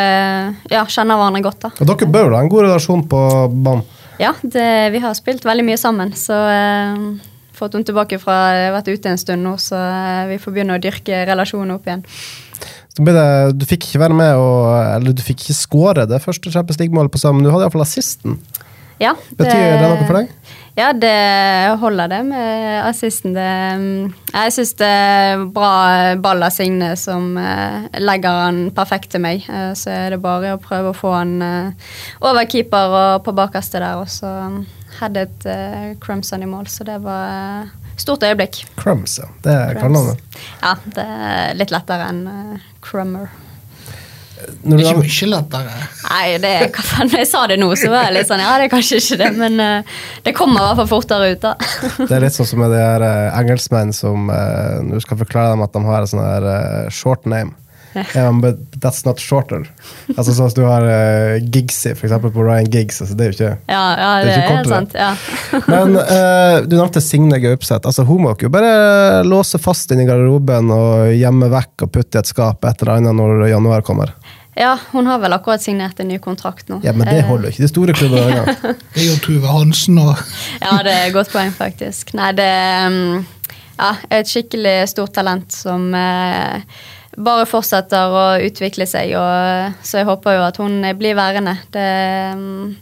[0.70, 1.72] Ja, kjenner hverandre godt, da.
[1.80, 3.20] Og dere bør jo ha en god relasjon på
[3.50, 3.82] banen?
[4.22, 7.02] Ja, det, vi har spilt veldig mye sammen, så eh,
[7.54, 10.54] fått henne tilbake fra jeg har vært ute en stund nå, så eh, vi får
[10.54, 12.06] begynne å dyrke relasjonen opp igjen.
[12.94, 13.14] Det,
[13.58, 17.10] du fikk ikke være med og, eller du fikk ikke skåre det første Champions League-målet
[17.10, 18.38] på sammen, men du hadde iallfall assisten.
[19.02, 20.28] Ja, Betyr det noe for deg?
[20.74, 23.34] Ja, det holder det med assisten.
[23.34, 23.46] Det,
[24.34, 29.46] jeg syns det er bra ball av Signe som eh, legger han perfekt til meg.
[29.46, 31.92] Eh, så er det bare å prøve å få han eh,
[32.26, 34.02] over keeper og på bakerste der.
[34.02, 34.32] Og så
[35.00, 38.64] headet uh, Crumpson i mål, så det var eh, stort øyeblikk.
[38.80, 39.30] Crumbs, ja.
[39.44, 40.20] Det er kallenavnet.
[40.62, 43.32] Ja, det er litt lettere enn uh, Crummer.
[44.64, 45.74] Når Det er ikke mye lettere.
[46.04, 48.66] Nei, det, hva faen, jeg sa det nå, så var jeg litt sånn Ja, det
[48.66, 51.54] er kanskje ikke det, men uh, det kommer i hvert fall fortere ut, da.
[52.00, 55.20] Det er litt sånn som med de her uh, engelskmenn som uh, Når du skal
[55.22, 57.56] forklare dem at de har en sånn her uh, short name.
[58.14, 59.64] Ja, but that's not shorter.
[60.16, 63.00] Altså sånn at du har uh, Gigsy, for eksempel på Ryan Giggs.
[63.04, 64.78] Altså, det er jo ikke Ja, ja Det det, er ikke er kortere.
[64.78, 64.94] sant.
[64.94, 65.10] Ja.
[65.72, 67.86] Men uh, du nevnte Signe Gaupseth.
[67.86, 72.18] Altså, hun må ikke bare låse fast inn i garderoben og gjemme vekk og putte
[72.18, 74.14] i et skap et eller annet når januar kommer.
[74.56, 76.76] ja, hun har vel akkurat signert en ny kontrakt nå.
[76.84, 77.62] Ja, Men det Eh, holder ikke.
[77.64, 78.76] De store klubbene engang.
[78.94, 80.12] Det er jo Tuve Hansen og
[80.62, 82.12] Ja, det er et godt poeng, faktisk.
[82.14, 82.98] Nei, det er
[83.74, 86.62] ja, er et skikkelig stort talent som eh,
[87.16, 91.56] bare fortsetter å utvikle seg, og, så jeg håper jo at hun blir værende.
[91.74, 91.86] Det,
[92.34, 92.74] um,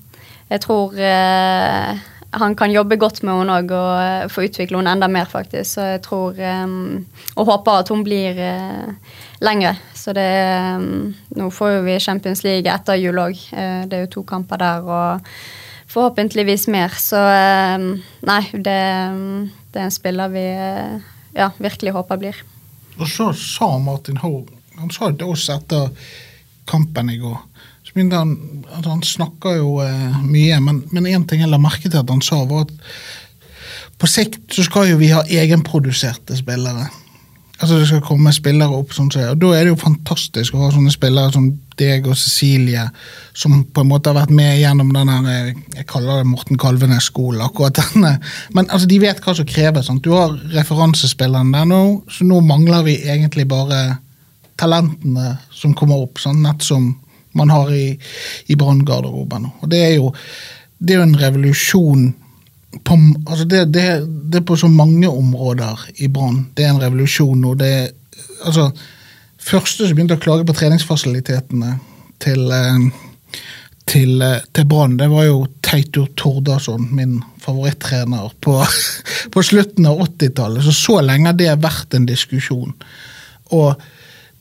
[0.52, 2.02] jeg tror eh,
[2.42, 5.74] han kan jobbe godt med henne òg og eh, få utvikle henne enda mer, faktisk.
[5.74, 7.06] Så jeg tror um,
[7.36, 9.74] Og håper at hun blir uh, lengre.
[9.96, 10.28] Så det
[10.76, 13.36] um, Nå får jo vi Champions League etter jul òg.
[13.52, 14.88] det er jo to kamper der.
[14.88, 15.34] og
[15.92, 16.94] Forhåpentligvis mer.
[16.96, 17.82] Så eh,
[18.24, 18.80] nei, det,
[19.74, 20.94] det er en spiller vi eh,
[21.36, 22.38] ja, virkelig håper blir.
[22.98, 25.90] Og så sa Martin Horg Han sa det til oss etter
[26.68, 27.38] kampen i går.
[27.82, 31.90] Så begynte han at Han snakker jo eh, mye, men, én ting jeg la merke
[31.90, 32.74] til at han sa, var at
[34.02, 36.88] på sikt så skal jo vi ha egenproduserte spillere.
[37.62, 40.70] Altså Det skal komme spillere opp, sånn og da er det jo fantastisk å ha
[40.74, 41.44] sånne spillere som
[41.78, 42.88] deg og Cecilie,
[43.38, 47.44] som på en måte har vært med gjennom den eh, jeg kaller det Morten Kalvenes-skolen.
[47.46, 48.16] akkurat denne.
[48.50, 49.86] Men altså, de vet hva som kreves.
[49.86, 50.02] Sant?
[50.02, 54.00] Du har referansespilleren der nå, så nå mangler vi egentlig bare
[54.58, 56.42] talentene som kommer opp, sant?
[56.42, 56.90] nett som
[57.38, 57.94] man har i,
[58.50, 59.46] i Brann-garderoben.
[59.62, 60.10] Og det er jo
[60.82, 62.06] det er jo en revolusjon
[62.80, 62.96] på,
[63.26, 63.86] altså det, det,
[64.32, 66.46] det er på så mange områder i Brann.
[66.56, 67.54] Det er en revolusjon nå.
[67.60, 67.88] Det er,
[68.48, 68.70] altså,
[69.42, 71.76] første som begynte å klage på treningsfasilitetene
[72.22, 72.86] til, eh,
[73.92, 78.58] til, eh, til Brann, det var jo Teitur Tordasson, min favorittrener, på,
[79.32, 80.64] på slutten av 80-tallet.
[80.64, 82.72] Så så lenge har det vært en diskusjon.
[83.52, 83.74] Og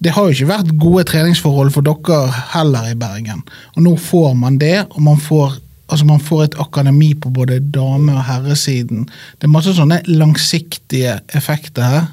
[0.02, 2.22] det har jo ikke vært gode treningsforhold for dere
[2.56, 3.44] heller i Bergen.
[3.76, 5.60] Og nå får man det, og man får,
[5.92, 9.06] altså man får et akademi på både dame- og herresiden.
[9.38, 12.08] Det er masse sånne langsiktige effekter her,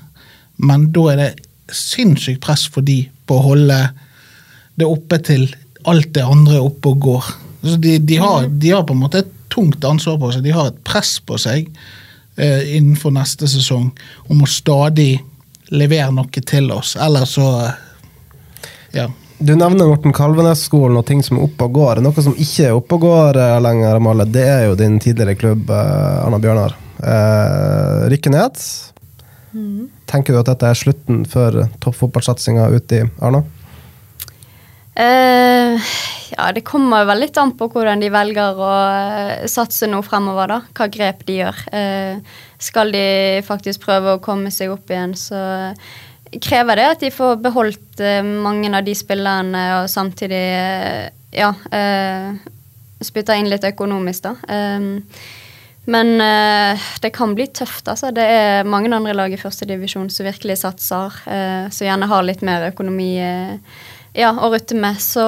[0.58, 1.30] men da er det
[1.70, 3.78] sinnssykt press for de på å holde
[4.78, 5.46] det oppe til
[5.88, 7.30] alt det andre er oppe og går.
[7.62, 10.44] Altså de, de, har, de har på en måte et tungt ansvar på seg.
[10.46, 11.68] De har et press på seg
[12.36, 13.90] eh, innenfor neste sesong
[14.28, 15.12] om å stadig
[15.74, 16.96] levere noe til oss.
[16.96, 17.48] Eller så
[18.96, 19.10] Ja.
[19.38, 22.00] Du nevner Morten Kalvenes-skolen og ting som er oppe og går.
[22.02, 25.38] Noe som ikke er oppe og går eh, lenger, Amalie, det er jo din tidligere
[25.38, 26.74] klubb, eh, Arna Bjørnar.
[26.98, 28.58] Eh, rykke ned.
[30.10, 33.44] Tenker du at dette er slutten for toppfotballsatsinga ute i Arna?
[34.98, 35.88] Eh,
[36.34, 40.50] ja, det kommer vel litt an på hvordan de velger å eh, satse nå fremover,
[40.50, 40.58] da.
[40.74, 41.62] Hva grep de gjør.
[41.70, 43.06] Eh, skal de
[43.46, 45.38] faktisk prøve å komme seg opp igjen, så
[46.42, 51.50] krever det at de får beholdt eh, mange av de spillerne og samtidig eh, ja,
[51.74, 52.32] eh,
[53.04, 54.34] spytter inn litt økonomisk, da.
[55.88, 56.08] Men
[57.00, 57.86] det kan bli tøft.
[57.88, 58.10] altså.
[58.12, 61.14] Det er mange andre lag i førstedivisjon som virkelig satser,
[61.72, 65.00] som gjerne har litt mer økonomi ja, å rutte med.
[65.00, 65.24] Så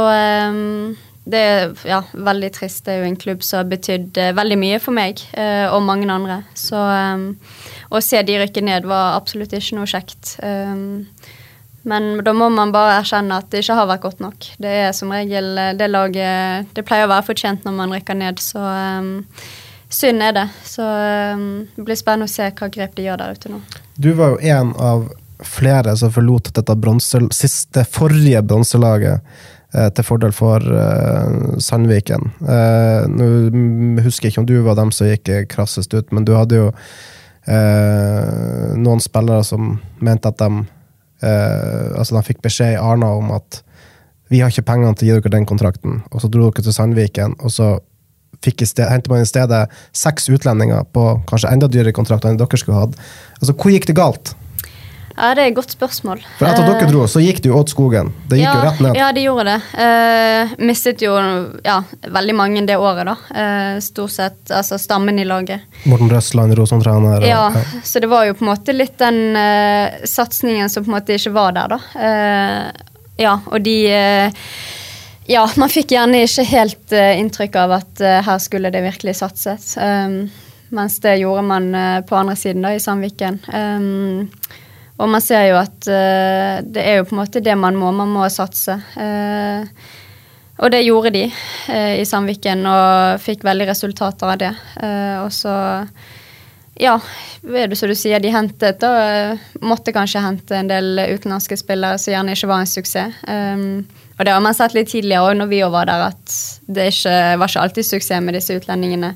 [1.24, 2.82] det er ja, veldig trist.
[2.84, 5.22] Det er jo en klubb som har betydd veldig mye for meg
[5.70, 6.42] og mange andre.
[6.53, 6.82] Så
[7.91, 10.36] å se de rykke ned var absolutt ikke noe kjekt.
[10.43, 11.07] Um,
[11.91, 14.51] men da må man bare erkjenne at det ikke har vært godt nok.
[14.61, 18.18] Det er som regel eh, det laget Det pleier å være fortjent når man rykker
[18.20, 18.61] ned, så
[19.01, 19.14] um,
[19.88, 20.47] synd er det.
[20.68, 23.62] Så um, det blir spennende å se hva grep de gjør der ute nå.
[23.97, 25.09] Du var jo en av
[25.47, 29.20] flere som forlot dette bronze, siste forrige bronselaget
[29.74, 32.28] eh, til fordel for eh, Sandviken.
[32.45, 33.30] Eh, nå
[34.05, 36.68] husker jeg ikke om du var dem som gikk krassest ut, men du hadde jo
[37.51, 40.51] eh, noen spillere som mente at de
[41.26, 43.62] eh, Altså, de fikk beskjed i Arna om at
[44.30, 46.74] vi har ikke pengene til å gi dere den kontrakten, og så dro dere til
[46.74, 47.72] Sandviken, og så
[48.40, 52.94] hentet man i stedet seks utlendinger på kanskje enda dyrere kontrakter enn dere skulle hatt.
[53.40, 54.32] Altså, hvor gikk det galt?
[55.21, 56.23] Ja, det er et godt spørsmål.
[56.39, 58.09] For etter at Eh, dere dro, så gikk det jo åt skogen.
[58.31, 58.97] Det gikk ja, jo rett ned.
[58.97, 59.57] Ja, det gjorde det.
[59.77, 61.12] Uh, mistet jo
[61.66, 61.77] ja,
[62.09, 63.16] veldig mange det året, da.
[63.29, 65.66] Uh, stort sett altså stammen i laget.
[65.85, 67.21] Morten Røsland, Rosentraner.
[67.21, 67.53] og- Ja,
[67.85, 71.18] så det var jo på en måte litt den uh, satsingen som på en måte
[71.18, 71.81] ikke var der, da.
[71.95, 72.71] Uh,
[73.21, 73.77] ja, og de
[75.31, 79.77] Ja, man fikk gjerne ikke helt inntrykk av at her skulle det virkelig satses.
[79.77, 80.31] Um,
[80.75, 81.68] mens det gjorde man
[82.09, 83.39] på andre siden, da, i Sandviken.
[83.53, 84.31] Um,
[85.01, 87.90] og man ser jo at uh, det er jo på en måte det man må.
[87.96, 88.76] Man må satse.
[88.94, 89.64] Uh,
[90.61, 94.55] og det gjorde de uh, i Sandviken, og fikk veldig resultater av det.
[95.24, 95.55] Og så
[96.80, 96.94] ja,
[97.44, 101.98] er det som du sier, de hentet eh, Måtte kanskje hente en del utenlandske spillere
[102.01, 103.18] som gjerne ikke var en suksess.
[103.28, 103.82] Um,
[104.16, 106.36] og det har man sett litt tidligere òg, når vi var der, at
[106.68, 109.12] det ikke, var ikke alltid suksess med disse utlendingene.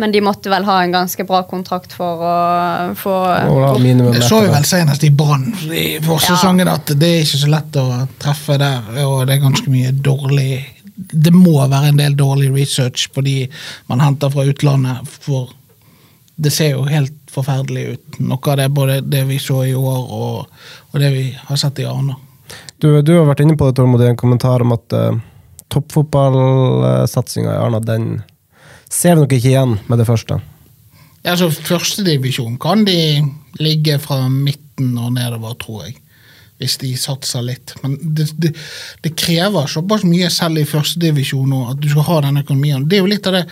[0.00, 2.34] Men de måtte vel ha en ganske bra kontrakt for å
[2.96, 3.16] få
[3.84, 6.78] Det så vi vel senest i Brann i forsesongen, ja.
[6.80, 7.88] at det er ikke så lett å
[8.22, 8.88] treffe der.
[9.04, 10.62] Og det er ganske mye dårlig
[10.94, 13.36] Det må være en del dårlig research på de
[13.90, 15.08] man henter fra utlandet.
[15.20, 15.52] for
[16.42, 18.20] det ser jo helt forferdelig ut.
[18.24, 20.46] Noe av det både det vi så i år, og,
[20.90, 22.16] og det vi har sett i Arna.
[22.82, 25.20] Du, du, har vært inne på det, Tormod, i en kommentar om at uh,
[25.72, 28.22] toppfotballsatsinga i Arna, den
[28.92, 30.38] ser vi nok ikke igjen med det første.
[31.22, 33.22] Ja, altså Førstedivisjon kan de
[33.62, 35.96] ligge fra midten og nedover, tror jeg.
[36.62, 37.72] Hvis de satser litt.
[37.82, 38.52] Men det, det,
[39.02, 42.84] det krever såpass mye selv i førstedivisjon at du skal ha den økonomien.
[42.86, 43.46] Det er jo litt av det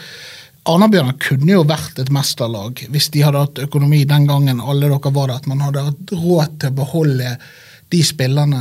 [0.69, 5.13] Arna-Bjørnar kunne jo vært et mesterlag hvis de hadde hatt økonomi den gangen alle dere
[5.17, 7.31] var der, at man hadde hatt råd til å beholde
[7.91, 8.61] de spillerne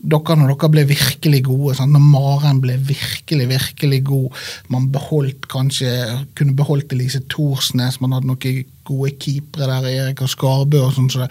[0.00, 1.74] dere når dere ble virkelig gode.
[1.78, 1.92] Sant?
[1.92, 4.38] Når Maren ble virkelig, virkelig god.
[4.72, 5.90] Man beholdt kanskje,
[6.38, 11.12] kunne beholdt Elise Thorsnes, man hadde noen gode keepere der, Erik og Skarbø og sånn.
[11.12, 11.28] Så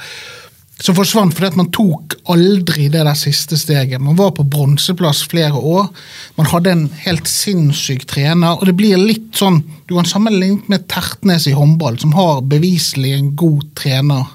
[0.80, 4.00] som forsvant fordi at man tok aldri det der siste steget.
[4.00, 5.90] Man var på bronseplass flere år.
[6.38, 8.56] Man hadde en helt sinnssyk trener.
[8.56, 13.14] og det blir litt sånn, Du kan sammenligne med Tertnes i håndball, som har beviselig
[13.18, 14.26] en god trener.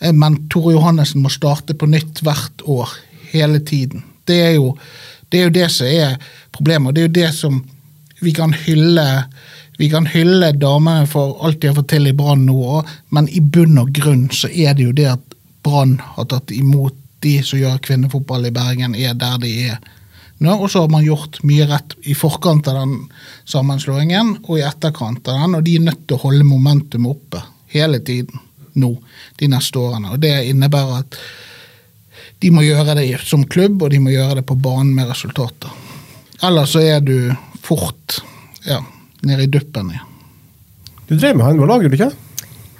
[0.00, 2.88] Eh, men Tore Johannessen må starte på nytt hvert år.
[3.30, 4.04] Hele tiden.
[4.26, 4.74] Det er jo
[5.28, 6.16] det, er jo det som er
[6.52, 6.88] problemet.
[6.88, 7.62] og Det er jo det som
[8.20, 9.06] vi kan hylle
[9.80, 13.30] vi kan hylle damene for alt de har fått til i Brann nå òg, men
[13.32, 17.38] i bunn og grunn så er det jo det at Brann har tatt imot de
[17.44, 19.78] som gjør kvinnefotball i Bergen, er der de er.
[20.40, 22.94] Nå, og så har man gjort mye rett i forkant av den
[23.48, 27.40] sammenslåingen og i etterkant av den, og de er nødt til å holde momentum oppe
[27.72, 28.40] hele tiden
[28.80, 28.94] nå
[29.40, 30.12] de neste årene.
[30.12, 31.18] Og Det innebærer at
[32.40, 35.72] de må gjøre det som klubb, og de må gjøre det på banen med resultater.
[36.40, 38.22] Ellers så er du fort
[38.64, 38.80] ja,
[39.26, 40.06] nede i duppen igjen.
[41.10, 42.12] Du drev med håndball, gjorde du ikke?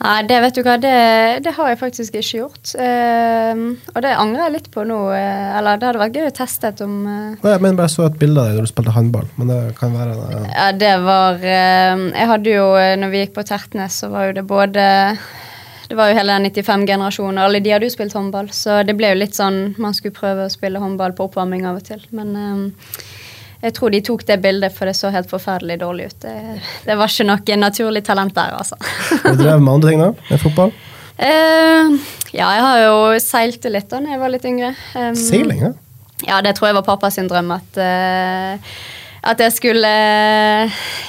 [0.00, 0.92] Nei, det vet du hva, det,
[1.44, 2.70] det har jeg faktisk ikke gjort.
[2.72, 5.00] Uh, og det angrer jeg litt på nå.
[5.12, 8.16] Uh, eller det hadde vært gøy å teste om uh, Nei, Men bare så et
[8.22, 9.28] bilde av deg da du spilte håndball.
[9.36, 10.48] Men det kan være uh...
[10.54, 12.66] Ja, det var ehm, Jeg hadde jo,
[13.02, 14.86] når vi gikk på Tertnes, så var jo det både
[15.90, 18.52] det var jo hele 95-generasjonen, alle de hadde jo spilt håndball.
[18.54, 21.80] Så det ble jo litt sånn man skulle prøve å spille håndball på oppvarming av
[21.80, 22.04] og til.
[22.14, 22.60] Men um,
[23.64, 26.20] jeg tror de tok det bildet, for det så helt forferdelig dårlig ut.
[26.22, 26.36] Det,
[26.86, 28.78] det var ikke noe naturlig talent der, altså.
[29.24, 30.12] Du drev med andre ting, da?
[30.30, 30.70] Med fotball?
[31.18, 31.98] Uh,
[32.30, 32.94] ja, jeg har jo
[33.26, 34.72] seilt litt da når jeg var litt yngre.
[34.94, 35.74] Um, Seiling, ja?
[36.22, 37.50] Ja, det tror jeg var pappas drøm.
[37.58, 37.82] at...
[37.82, 38.72] Uh,
[39.20, 39.88] at jeg skulle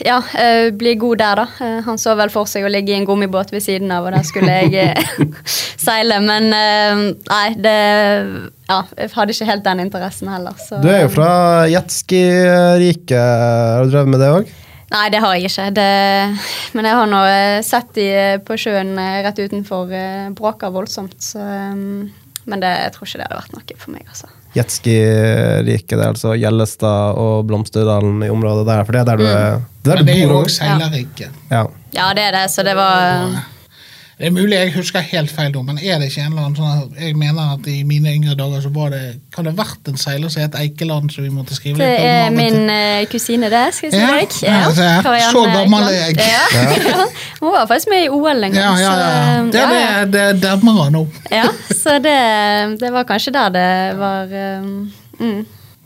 [0.03, 1.45] ja, eh, bli god der, da.
[1.63, 4.15] Eh, han så vel for seg å ligge i en gummibåt ved siden av, og
[4.15, 5.21] der skulle jeg eh,
[5.85, 6.19] seile.
[6.23, 7.77] Men nei, det
[8.71, 10.55] Ja, jeg hadde ikke helt den interessen heller.
[10.59, 10.81] Så.
[10.83, 11.29] Du er jo fra
[11.71, 13.15] jetski-riket.
[13.19, 14.51] Har du drevet med det òg?
[14.91, 15.69] Nei, det har jeg ikke.
[15.75, 15.87] Det,
[16.75, 17.21] men jeg har nå
[17.63, 18.09] sett de
[18.47, 18.91] på sjøen
[19.23, 19.91] rett utenfor.
[20.35, 21.15] Bråker voldsomt.
[21.23, 25.95] Så, men det, jeg tror ikke det hadde vært noe for meg, altså jetski-riket.
[25.95, 28.83] Det er altså Gjellestad og Blomsterdalen i området der.
[28.85, 29.31] For det er der du mm.
[29.31, 29.63] er.
[29.81, 31.41] Det er, Men det er jo òg seilerriket.
[31.49, 31.65] Ja.
[31.95, 32.45] ja, det er det.
[32.53, 33.31] Så det var
[34.21, 36.99] det er mulig jeg husker helt feil, men er det ikke en eller annen sånn
[37.01, 38.99] Jeg mener at i mine yngre dager så var det
[39.33, 42.03] Kan det ha vært en seiler som het Eikeland som vi måtte skrive litt om?
[42.05, 43.63] Det er min uh, kusine, det.
[43.73, 44.35] Skal jeg si ja, deg.
[44.45, 46.19] Ja, altså, så gammel er jeg.
[46.21, 46.67] Ja.
[46.85, 47.07] ja.
[47.41, 48.59] Hun var faktisk med i OL en gang.
[48.61, 49.39] Ja, ja, ja.
[49.39, 49.65] Så, det,
[50.13, 51.07] det, det demrer nå.
[51.31, 52.19] ja, så det,
[52.83, 55.41] det, var kanskje der det var um, mm.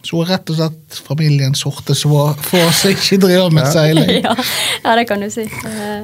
[0.06, 4.12] Så rett og slett familien sorte svår for oss ikke driver med seiling.
[4.26, 4.36] ja.
[4.84, 5.48] ja, det kan du si.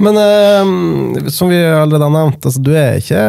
[0.01, 3.21] Men uh, som vi allerede har nevnt, altså, du er ikke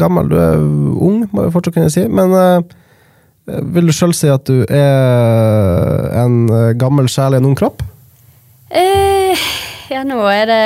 [0.00, 2.04] gammel, du er ung, må vi fortsatt kunne si.
[2.12, 6.44] Men uh, vil du sjøl si at du er en
[6.80, 7.82] gammel sjel i en ung kropp?
[8.74, 9.44] Eh,
[9.92, 10.62] ja, nå er det,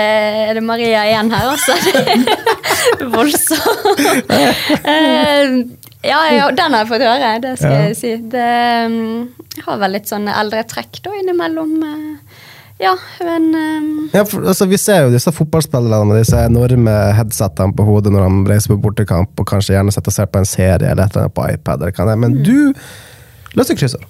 [0.48, 1.74] er det, Maria igjen her, altså.
[3.14, 4.02] Voldsomt.
[4.30, 5.58] eh,
[6.02, 7.86] ja, ja, den har jeg fått høre, det skal ja.
[7.88, 8.12] jeg si.
[8.30, 8.50] Det
[8.86, 9.24] um,
[9.66, 11.72] har vel litt sånn eldre trekk da innimellom.
[11.82, 12.44] Uh,
[12.78, 12.92] ja,
[13.26, 17.86] men um, ja, for, altså, Vi ser jo disse fotballspillerne med disse enorme headsettene på
[17.88, 20.92] hodet når de reiser på bortekamp og kanskje gjerne setter og ser på en serie
[20.92, 21.82] eller et eller annet på iPad.
[21.82, 22.44] Eller hva det Men mm.
[22.46, 24.06] du løser kryssord.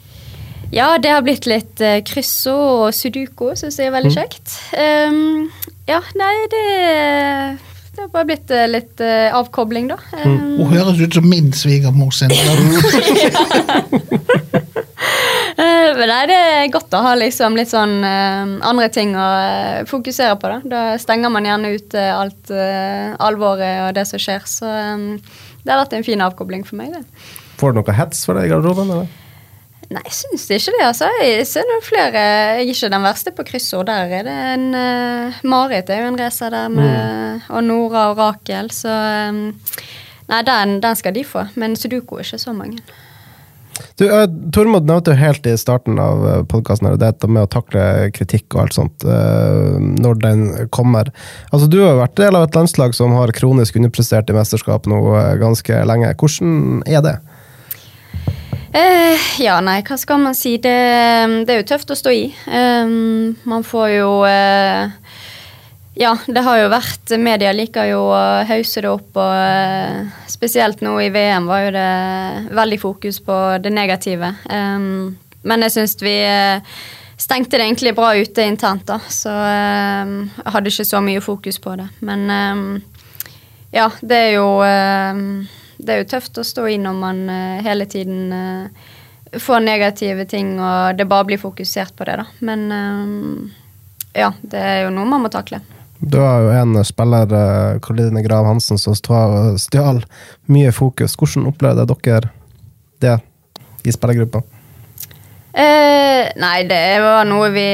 [0.69, 4.19] Ja, det har blitt litt uh, kryssord og sudoku, syns jeg er veldig mm.
[4.21, 4.59] kjekt.
[4.77, 5.49] Um,
[5.89, 6.67] ja, nei, det
[7.99, 9.97] det har bare blitt uh, litt uh, avkobling, da.
[10.23, 12.31] Um, Hun høres ut som min svigermor sin.
[12.31, 12.39] uh,
[15.99, 19.83] men nei, det er godt å ha liksom litt sånn uh, andre ting å uh,
[19.91, 20.51] fokusere på.
[20.53, 24.43] Da Da stenger man gjerne ut eh, alt uh, alvoret og det som skjer.
[24.47, 25.09] Så um,
[25.65, 26.95] det har vært en fin avkobling for meg.
[26.95, 27.03] det.
[27.59, 28.93] Får du noe hets for det i garderoben?
[28.95, 29.09] eller?
[29.89, 30.85] Nei, jeg syns ikke det.
[30.85, 31.09] altså.
[31.23, 33.89] Jeg ser noen flere Jeg er ikke den verste på kryssord.
[33.89, 38.21] Der er det en uh, Marit er jo en racer der, med, og Nora og
[38.21, 38.69] Rakel.
[38.75, 39.47] Så um,
[40.29, 41.47] Nei, den, den skal de få.
[41.57, 42.83] Men Sudoku er ikke så mange.
[43.97, 46.21] Du, uh, Tormod nevnte jo helt i starten av
[46.53, 51.09] podkasten dette med å takle kritikk og alt sånt uh, når den kommer.
[51.49, 55.01] Altså, Du har vært del av et landslag som har kronisk underprestert i mesterskap nå
[55.17, 56.13] uh, ganske lenge.
[56.21, 57.17] Hvordan er det?
[58.73, 60.59] Eh, ja, nei, hva skal man si?
[60.61, 60.75] Det,
[61.49, 62.27] det er jo tøft å stå i.
[62.45, 64.91] Um, man får jo eh,
[65.99, 70.85] Ja, det har jo vært Media liker jo å hause det opp, og eh, spesielt
[70.85, 71.89] nå i VM var jo det
[72.61, 74.35] veldig fokus på det negative.
[74.53, 75.17] Um,
[75.49, 76.77] men jeg syns vi eh,
[77.17, 79.01] stengte det egentlig bra ute internt, da.
[79.09, 81.89] Så jeg hadde ikke så mye fokus på det.
[82.05, 82.29] Men
[83.73, 84.47] ja, det er jo
[85.79, 88.89] det er jo tøft å stå i når man uh, hele tiden uh,
[89.39, 92.27] får negative ting, og det bare blir fokusert på det, da.
[92.45, 93.65] Men uh,
[94.19, 95.63] ja, det er jo noe man må takle.
[95.99, 97.33] Du har jo en spiller,
[97.83, 100.05] Karoline Grav Hansen, som stjal
[100.47, 101.17] mye fokus.
[101.19, 102.31] Hvordan opplevde dere
[103.03, 103.17] det
[103.83, 104.45] i spillergruppa?
[105.59, 107.67] Eh, nei, det var noe vi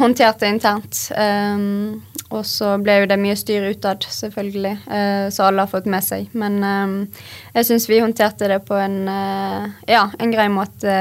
[0.00, 1.02] håndterte internt.
[1.12, 2.00] Um,
[2.30, 6.04] og så ble jo det mye styr utad, selvfølgelig, eh, så alle har fått med
[6.06, 6.28] seg.
[6.38, 7.22] Men eh,
[7.56, 10.92] jeg syns vi håndterte det på en, eh, ja, en grei måte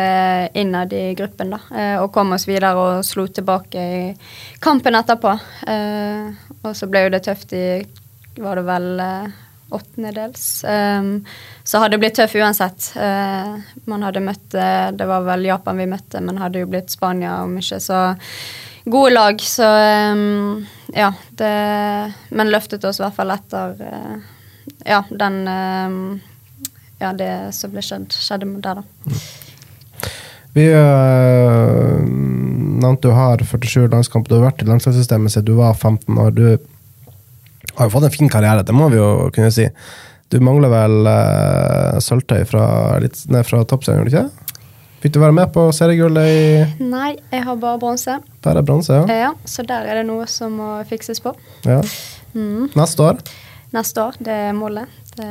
[0.57, 1.59] innad i gruppen, da.
[2.01, 4.01] og kom oss videre og slo tilbake i
[4.61, 5.35] kampen etterpå.
[6.63, 7.67] og så ble jo det tøft i
[8.39, 9.01] Var det vel
[9.69, 10.63] åttendedels.
[10.63, 11.25] Um,
[11.63, 12.93] så hadde det blitt tøff uansett.
[12.95, 14.55] Uh, man hadde møtt
[14.95, 17.99] Det var vel Japan vi møtte, men hadde jo blitt Spania om ikke, så
[18.91, 19.67] gode lag, så
[20.13, 20.65] um,
[20.95, 21.13] ja.
[21.29, 21.53] Det,
[22.29, 24.17] men løftet oss i hvert fall etter uh,
[24.87, 26.01] ja, den um,
[26.99, 29.19] Ja, det som ble skjedd, skjedde der, da.
[30.57, 34.33] Vi uh, nevnte du har 47 landskamper.
[34.33, 36.35] Du har vært i landslagssystemet siden du var 15 år.
[36.35, 36.45] Du
[37.77, 39.69] har jo fått en fin karriere, det må vi jo kunne si.
[40.29, 42.65] Du mangler vel uh, sølvtøy fra,
[43.47, 44.48] fra toppserien, gjør du ikke?
[44.99, 48.17] Fikk du være med på seriegullet i Nei, jeg har bare bronse.
[48.43, 49.19] Bare bronse, ja.
[49.29, 49.29] ja.
[49.47, 51.31] Så der er det noe som må fikses på.
[51.63, 51.79] Ja.
[52.33, 52.67] Mm.
[52.75, 53.21] Neste år?
[53.71, 54.91] Neste år, det er målet.
[55.15, 55.29] Det,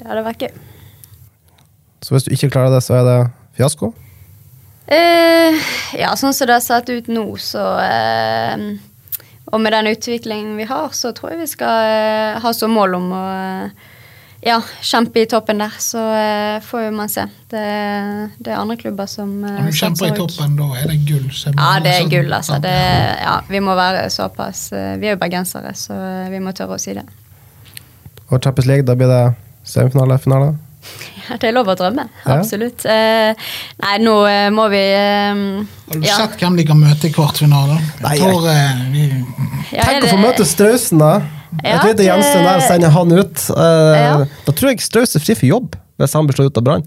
[0.00, 0.58] det hadde vært gøy.
[2.02, 3.16] Så hvis du ikke klarer det, så er det
[3.58, 3.92] fiasko?
[4.86, 8.60] Eh, ja, sånn som det har sett ut nå, så eh,
[9.50, 12.98] Og med den utviklingen vi har, så tror jeg vi skal eh, ha som mål
[12.98, 13.86] om å eh,
[14.46, 15.74] ja, kjempe i toppen der.
[15.82, 17.24] Så uh, får jo man se.
[17.50, 17.62] Det,
[18.38, 21.26] det, er andre klubber som uh, Når du kjemper i toppen, da er det gull?
[21.48, 22.60] Ja, det er gull, altså.
[22.62, 22.74] Det,
[23.22, 25.98] ja, vi må være såpass uh, Vi er jo bergensere, så
[26.30, 27.06] vi må tørre å si det.
[28.30, 29.24] Og Champions League, da blir det
[29.66, 30.18] semifinale?
[30.22, 30.54] Finale?
[31.26, 32.06] Ja, det er lov å drømme.
[32.22, 32.36] Ja.
[32.36, 32.84] Absolutt.
[32.86, 34.14] nei, nå
[34.54, 36.20] må vi Har du ja.
[36.20, 37.82] sett hvem de kan møte i kvartfinalen?
[38.04, 38.76] Nei, jeg...
[38.94, 39.08] vi...
[39.74, 41.35] Tenk å få møte Strausen, da!
[41.64, 43.46] Ja, jeg tror Jensen der sender han ut.
[43.50, 44.12] Uh, ja.
[44.46, 46.86] Da tror jeg Strauss er fri for jobb, hvis han blir slått ut av Brann.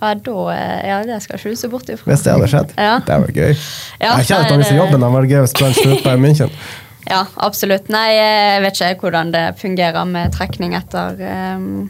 [0.00, 2.10] Ja, da, eh, ja, det skal ikke du se bort ifra.
[2.10, 2.72] Hvis det hadde skjedd.
[2.76, 2.98] Ja.
[3.06, 3.54] Det var gøy.
[4.00, 5.00] Ja, jeg kjenner at han mister jobben.
[5.00, 6.52] Det var gøy hvis ut München.
[7.06, 7.86] Ja, absolutt.
[7.86, 11.20] Nei, jeg vet ikke hvordan det fungerer med trekning etter
[11.54, 11.84] um,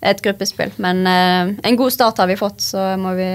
[0.00, 0.72] et gruppespill.
[0.80, 3.28] Men uh, en god start har vi fått, så må vi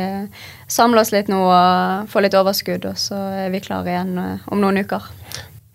[0.65, 2.89] samle oss litt nå og få litt overskudd.
[2.89, 5.05] Og så er vi klare igjen uh, om noen uker.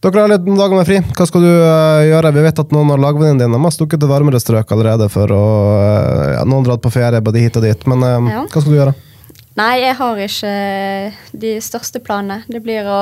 [0.05, 0.99] Dere har litt dager med fri.
[1.17, 2.35] Hva skal du uh, gjøre?
[2.37, 5.09] Vi vet at noen av lagvenninnene dine har stukket til varmere strøk allerede.
[5.09, 5.45] for å,
[5.81, 7.87] uh, ja, Noen dratt på ferie både hit og dit.
[7.89, 8.43] Men uh, ja.
[8.45, 8.93] hva skal du gjøre?
[9.57, 10.53] Nei, jeg har ikke
[11.41, 12.43] de største planene.
[12.51, 13.01] Det blir å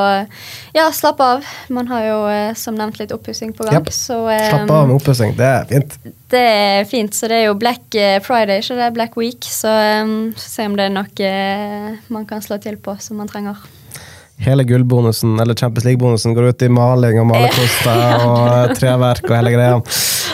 [0.76, 1.50] ja, slappe av.
[1.74, 2.22] Man har jo
[2.60, 3.80] som nevnt litt oppussing på gang.
[3.80, 3.92] Yep.
[3.96, 6.00] Så, um, Slapp av med oppussing, det er fint.
[6.30, 7.18] Det er fint.
[7.18, 9.42] Så det er jo Black Friday, ikke det Black Week.
[9.42, 9.74] Så
[10.04, 11.36] um, se om det er noe
[12.12, 13.64] man kan slå til på som man trenger
[14.42, 19.54] hele gullbonusen, eller Champions League-bonusen, går ut i maling og malerkoster og treverk og hele
[19.54, 19.80] greia.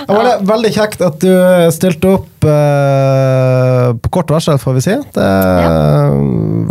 [0.08, 1.32] Det var det veldig kjekt at du
[1.74, 4.98] stilte opp uh, på kort varsel, får vi si.
[5.16, 6.12] Det er ja.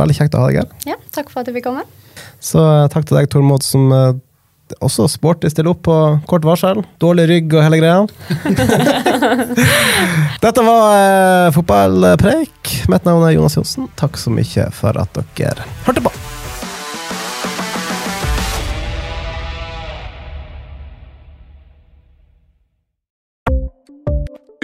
[0.02, 0.72] veldig kjekt å ha deg her.
[0.90, 1.86] Ja, takk for at du fikk komme.
[2.42, 3.92] Så uh, takk til deg, Tormod, som
[4.84, 5.98] også sporty stiller opp på
[6.30, 6.82] kort varsel.
[7.02, 8.04] Dårlig rygg og hele greia.
[10.44, 12.74] Dette var eh, fotballpreik.
[12.92, 13.88] Mitt navn er Jonas Johnsen.
[14.00, 16.14] Takk så mye for at dere hørte på.